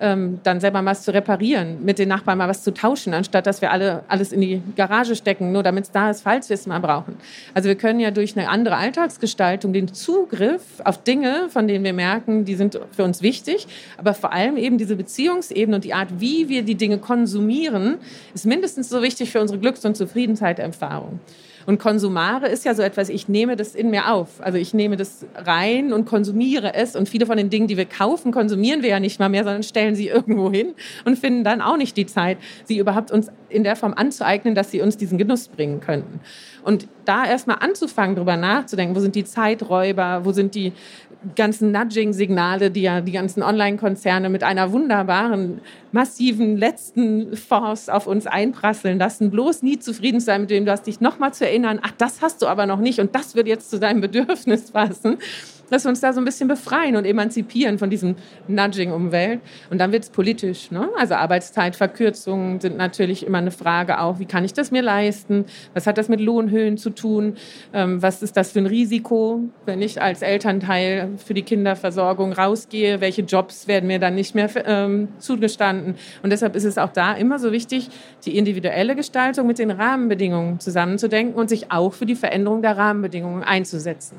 ähm, 0.00 0.40
dann 0.42 0.60
selber 0.60 0.82
mal 0.82 0.92
was 0.92 1.02
zu 1.02 1.12
reparieren, 1.12 1.84
mit 1.84 1.98
den 1.98 2.08
Nachbarn 2.08 2.38
mal 2.38 2.48
was 2.48 2.62
zu 2.62 2.72
tauschen, 2.72 3.14
anstatt 3.14 3.46
dass 3.46 3.60
wir 3.60 3.70
alle 3.70 4.02
alles 4.08 4.32
in 4.32 4.40
die 4.40 4.62
Garage 4.76 5.14
stecken, 5.14 5.52
nur 5.52 5.62
damit 5.62 5.84
es 5.84 5.90
da 5.90 6.10
ist, 6.10 6.22
falls 6.22 6.48
wir 6.48 6.54
es 6.54 6.66
mal 6.66 6.80
brauchen. 6.80 7.16
Also 7.54 7.68
wir 7.68 7.76
können 7.76 8.00
ja 8.00 8.10
durch 8.10 8.36
eine 8.36 8.48
andere 8.48 8.76
Alltagsgestaltung 8.76 9.72
den 9.72 9.92
Zugriff 9.92 10.62
auf 10.84 11.02
Dinge, 11.02 11.48
von 11.50 11.68
denen 11.68 11.84
wir 11.84 11.92
merken, 11.92 12.44
die 12.44 12.54
sind 12.54 12.80
für 12.92 13.04
uns 13.04 13.22
wichtig, 13.22 13.66
aber 13.98 14.14
vor 14.14 14.32
allem 14.32 14.56
eben 14.56 14.78
diese 14.78 14.96
Beziehungsebene 14.96 15.76
und 15.76 15.84
die 15.84 15.94
Art, 15.94 16.08
wie 16.18 16.48
wir 16.48 16.62
die 16.62 16.74
Dinge 16.74 16.98
konsumieren, 16.98 17.98
ist 18.34 18.46
mindestens 18.46 18.88
so 18.88 19.02
wichtig 19.02 19.30
für 19.30 19.40
unsere 19.40 19.58
Glücks- 19.60 19.84
und 19.84 19.96
Zufriedenheitserfahrung. 19.96 21.20
Und 21.66 21.78
Konsumare 21.78 22.48
ist 22.48 22.64
ja 22.64 22.74
so 22.74 22.82
etwas, 22.82 23.08
ich 23.08 23.28
nehme 23.28 23.56
das 23.56 23.74
in 23.74 23.90
mir 23.90 24.12
auf. 24.12 24.40
Also 24.40 24.58
ich 24.58 24.74
nehme 24.74 24.96
das 24.96 25.26
rein 25.34 25.92
und 25.92 26.04
konsumiere 26.04 26.74
es. 26.74 26.96
Und 26.96 27.08
viele 27.08 27.26
von 27.26 27.36
den 27.36 27.50
Dingen, 27.50 27.66
die 27.66 27.76
wir 27.76 27.84
kaufen, 27.84 28.32
konsumieren 28.32 28.82
wir 28.82 28.90
ja 28.90 29.00
nicht 29.00 29.20
mal 29.20 29.28
mehr, 29.28 29.44
sondern 29.44 29.62
stellen 29.62 29.94
sie 29.94 30.08
irgendwo 30.08 30.50
hin 30.50 30.74
und 31.04 31.18
finden 31.18 31.44
dann 31.44 31.60
auch 31.60 31.76
nicht 31.76 31.96
die 31.96 32.06
Zeit, 32.06 32.38
sie 32.64 32.78
überhaupt 32.78 33.10
uns 33.10 33.28
in 33.48 33.64
der 33.64 33.76
Form 33.76 33.94
anzueignen, 33.94 34.54
dass 34.54 34.70
sie 34.70 34.80
uns 34.80 34.96
diesen 34.96 35.18
Genuss 35.18 35.48
bringen 35.48 35.80
könnten. 35.80 36.20
Und 36.62 36.88
da 37.04 37.26
erstmal 37.26 37.58
anzufangen, 37.60 38.16
darüber 38.16 38.36
nachzudenken, 38.36 38.94
wo 38.94 39.00
sind 39.00 39.14
die 39.14 39.24
Zeiträuber, 39.24 40.24
wo 40.24 40.32
sind 40.32 40.54
die 40.54 40.72
ganzen 41.36 41.72
Nudging-Signale, 41.72 42.70
die 42.70 42.82
ja 42.82 43.00
die 43.00 43.12
ganzen 43.12 43.42
Online-Konzerne 43.42 44.28
mit 44.28 44.42
einer 44.42 44.72
wunderbaren, 44.72 45.60
massiven 45.92 46.56
letzten 46.56 47.36
Force 47.36 47.88
auf 47.88 48.06
uns 48.06 48.26
einprasseln 48.26 48.98
lassen, 48.98 49.30
bloß 49.30 49.62
nie 49.62 49.78
zufrieden 49.78 50.20
sein 50.20 50.42
mit 50.42 50.50
dem, 50.50 50.64
du 50.64 50.72
hast 50.72 50.86
dich 50.86 51.00
nochmal 51.00 51.34
zu 51.34 51.46
erinnern, 51.46 51.80
ach, 51.82 51.92
das 51.98 52.22
hast 52.22 52.42
du 52.42 52.46
aber 52.46 52.66
noch 52.66 52.80
nicht 52.80 53.00
und 53.00 53.14
das 53.14 53.34
wird 53.34 53.46
jetzt 53.46 53.70
zu 53.70 53.78
deinem 53.78 54.00
Bedürfnis 54.00 54.70
passen 54.70 55.18
dass 55.70 55.84
wir 55.84 55.88
uns 55.88 56.00
da 56.00 56.12
so 56.12 56.20
ein 56.20 56.24
bisschen 56.24 56.48
befreien 56.48 56.96
und 56.96 57.04
emanzipieren 57.04 57.78
von 57.78 57.90
diesem 57.90 58.16
Nudging-Umwelt. 58.48 59.40
Und 59.70 59.78
dann 59.78 59.92
wird 59.92 60.04
es 60.04 60.10
politisch. 60.10 60.70
Ne? 60.70 60.88
Also 60.98 61.14
Arbeitszeitverkürzungen 61.14 62.60
sind 62.60 62.76
natürlich 62.76 63.26
immer 63.26 63.38
eine 63.38 63.50
Frage 63.50 64.00
auch, 64.00 64.18
wie 64.18 64.26
kann 64.26 64.44
ich 64.44 64.52
das 64.52 64.70
mir 64.70 64.82
leisten? 64.82 65.44
Was 65.74 65.86
hat 65.86 65.98
das 65.98 66.08
mit 66.08 66.20
Lohnhöhen 66.20 66.76
zu 66.76 66.90
tun? 66.90 67.36
Ähm, 67.72 68.02
was 68.02 68.22
ist 68.22 68.36
das 68.36 68.52
für 68.52 68.58
ein 68.58 68.66
Risiko, 68.66 69.44
wenn 69.66 69.80
ich 69.82 70.02
als 70.02 70.22
Elternteil 70.22 71.10
für 71.16 71.34
die 71.34 71.42
Kinderversorgung 71.42 72.32
rausgehe? 72.32 73.00
Welche 73.00 73.22
Jobs 73.22 73.68
werden 73.68 73.86
mir 73.86 73.98
dann 73.98 74.14
nicht 74.14 74.34
mehr 74.34 74.50
ähm, 74.66 75.08
zugestanden? 75.18 75.94
Und 76.22 76.30
deshalb 76.30 76.56
ist 76.56 76.64
es 76.64 76.78
auch 76.78 76.92
da 76.92 77.14
immer 77.14 77.38
so 77.38 77.52
wichtig, 77.52 77.88
die 78.24 78.36
individuelle 78.36 78.96
Gestaltung 78.96 79.46
mit 79.46 79.58
den 79.58 79.70
Rahmenbedingungen 79.70 80.60
zusammenzudenken 80.60 81.34
und 81.34 81.48
sich 81.48 81.70
auch 81.70 81.92
für 81.92 82.06
die 82.06 82.14
Veränderung 82.14 82.62
der 82.62 82.76
Rahmenbedingungen 82.76 83.42
einzusetzen. 83.42 84.16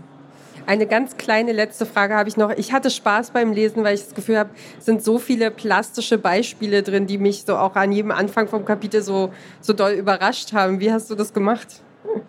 Eine 0.65 0.87
ganz 0.87 1.17
kleine 1.17 1.51
letzte 1.51 1.85
Frage 1.85 2.15
habe 2.15 2.29
ich 2.29 2.37
noch. 2.37 2.51
Ich 2.51 2.71
hatte 2.71 2.89
Spaß 2.89 3.31
beim 3.31 3.51
Lesen, 3.51 3.83
weil 3.83 3.95
ich 3.95 4.03
das 4.03 4.13
Gefühl 4.13 4.37
habe, 4.37 4.51
es 4.77 4.85
sind 4.85 5.03
so 5.03 5.17
viele 5.17 5.51
plastische 5.51 6.17
Beispiele 6.17 6.83
drin, 6.83 7.07
die 7.07 7.17
mich 7.17 7.43
so 7.45 7.57
auch 7.57 7.75
an 7.75 7.91
jedem 7.91 8.11
Anfang 8.11 8.47
vom 8.47 8.65
Kapitel 8.65 9.01
so, 9.01 9.31
so 9.59 9.73
doll 9.73 9.93
überrascht 9.93 10.53
haben. 10.53 10.79
Wie 10.79 10.91
hast 10.91 11.09
du 11.09 11.15
das 11.15 11.33
gemacht? 11.33 11.67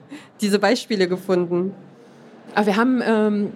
Diese 0.41 0.59
Beispiele 0.59 1.09
gefunden? 1.09 1.75
Aber 2.55 2.67
wir 2.67 2.77
haben 2.77 3.03
ähm, 3.05 3.53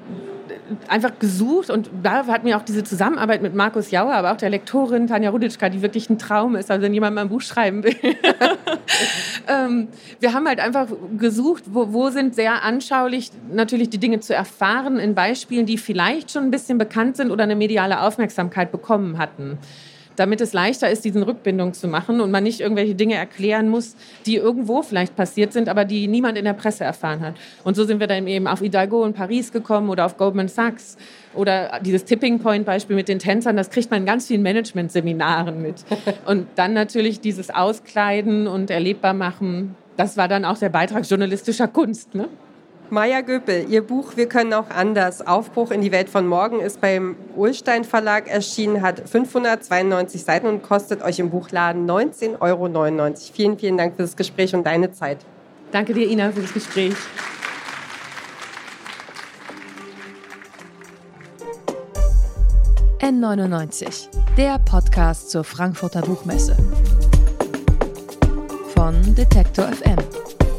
einfach 0.89 1.19
gesucht 1.19 1.71
und 1.71 1.91
da 2.03 2.27
hatten 2.27 2.47
wir 2.47 2.57
auch 2.57 2.63
diese 2.63 2.85
Zusammenarbeit 2.85 3.43
mit 3.43 3.55
Markus 3.55 3.91
Jauer, 3.91 4.13
aber 4.13 4.33
auch 4.33 4.37
der 4.37 4.51
Lektorin 4.51 5.07
Tanja 5.07 5.31
Ruditschka, 5.31 5.69
die 5.69 5.83
wirklich 5.83 6.11
ein 6.11 6.19
Traum 6.19 6.57
ist, 6.57 6.71
also 6.71 6.83
wenn 6.83 6.95
jemand 6.95 7.15
mal 7.15 7.23
ein 7.23 7.29
Buch 7.29 7.41
schreiben 7.41 7.83
will. 7.85 7.97
ähm, 9.49 9.89
wir 10.21 10.33
haben 10.33 10.47
halt 10.47 10.61
einfach 10.61 10.89
gesucht, 11.19 11.65
wo, 11.67 11.93
wo 11.93 12.11
sind 12.11 12.35
sehr 12.35 12.63
anschaulich 12.63 13.31
natürlich 13.51 13.91
die 13.91 13.99
Dinge 13.99 14.21
zu 14.21 14.35
erfahren 14.35 14.99
in 14.99 15.15
Beispielen, 15.15 15.67
die 15.67 15.79
vielleicht 15.79 16.31
schon 16.31 16.45
ein 16.45 16.51
bisschen 16.51 16.79
bekannt 16.79 17.17
sind 17.17 17.31
oder 17.31 17.45
eine 17.45 17.57
mediale 17.57 18.01
Aufmerksamkeit 18.01 18.73
bekommen 18.73 19.19
hatten 19.19 19.59
damit 20.17 20.41
es 20.41 20.53
leichter 20.53 20.91
ist, 20.91 21.05
diesen 21.05 21.23
Rückbindung 21.23 21.75
zu 21.75 21.89
machen 21.89 22.21
und 22.21 22.31
man 22.31 22.43
nicht 22.43 22.61
irgendwelche 22.61 22.95
Dinge 22.95 23.15
erklären 23.15 23.69
muss, 23.69 23.97
die 24.27 24.37
irgendwo 24.37 24.83
vielleicht 24.83 25.17
passiert 25.17 25.53
sind, 25.53 25.69
aber 25.69 25.85
die 25.85 26.09
niemand 26.09 26.39
in 26.39 26.45
der 26.45 26.53
Presse 26.55 26.85
erfahren 26.85 27.21
hat. 27.21 27.35
Und 27.65 27.77
so 27.77 27.85
sind 27.85 28.01
wir 28.01 28.07
dann 28.07 28.27
eben 28.27 28.47
auf 28.47 28.61
Hidalgo 28.61 29.05
in 29.05 29.13
Paris 29.13 29.53
gekommen 29.53 29.89
oder 29.91 30.07
auf 30.07 30.17
Goldman 30.17 30.49
Sachs 30.49 30.97
oder 31.35 31.81
dieses 31.83 32.05
Tipping 32.05 32.39
Point 32.39 32.67
Beispiel 32.67 32.97
mit 32.97 33.09
den 33.09 33.19
Tänzern, 33.19 33.57
das 33.57 33.71
kriegt 33.71 33.91
man 33.91 34.01
in 34.01 34.07
ganz 34.07 34.27
vielen 34.27 34.43
Management-Seminaren 34.43 35.61
mit. 35.61 35.85
Und 36.27 36.47
dann 36.57 36.73
natürlich 36.73 37.21
dieses 37.21 37.51
Auskleiden 37.51 38.47
und 38.47 38.71
erlebbar 38.71 39.15
machen, 39.15 39.77
das 39.97 40.17
war 40.17 40.29
dann 40.29 40.45
auch 40.45 40.59
der 40.59 40.69
Beitrag 40.69 41.09
journalistischer 41.09 41.69
Kunst. 41.69 42.15
Ne? 42.15 42.29
Maja 42.91 43.21
Göpel, 43.21 43.67
Ihr 43.69 43.83
Buch 43.83 44.17
Wir 44.17 44.29
können 44.29 44.53
auch 44.53 44.71
anders. 44.71 45.27
Aufbruch 45.27 45.71
in 45.71 45.81
die 45.81 45.91
Welt 45.91 46.09
von 46.09 46.27
morgen 46.27 46.61
ist 46.61 46.81
beim 46.81 47.17
Ulstein 47.35 47.85
Verlag 47.85 48.29
erschienen, 48.29 48.83
hat 48.83 49.09
592 49.09 50.23
Seiten 50.23 50.47
und 50.47 50.63
kostet 50.63 51.03
euch 51.03 51.19
im 51.19 51.31
Buchladen 51.31 51.89
19,99 51.91 52.41
Euro. 52.41 53.15
Vielen, 53.33 53.59
vielen 53.59 53.77
Dank 53.77 53.97
für 53.97 54.03
das 54.03 54.17
Gespräch 54.17 54.55
und 54.55 54.65
deine 54.65 54.93
Zeit. 54.93 55.19
Danke 55.73 55.95
dir, 55.95 56.09
Ina, 56.09 56.31
für 56.31 56.43
das 56.43 56.55
Gespräch. 56.55 56.95
N99, 63.01 64.09
der 64.37 64.59
Podcast 64.59 65.31
zur 65.31 65.45
Frankfurter 65.45 66.03
Buchmesse. 66.03 66.57
Von 68.75 69.15
Detektor 69.15 69.67
FM 69.67 69.99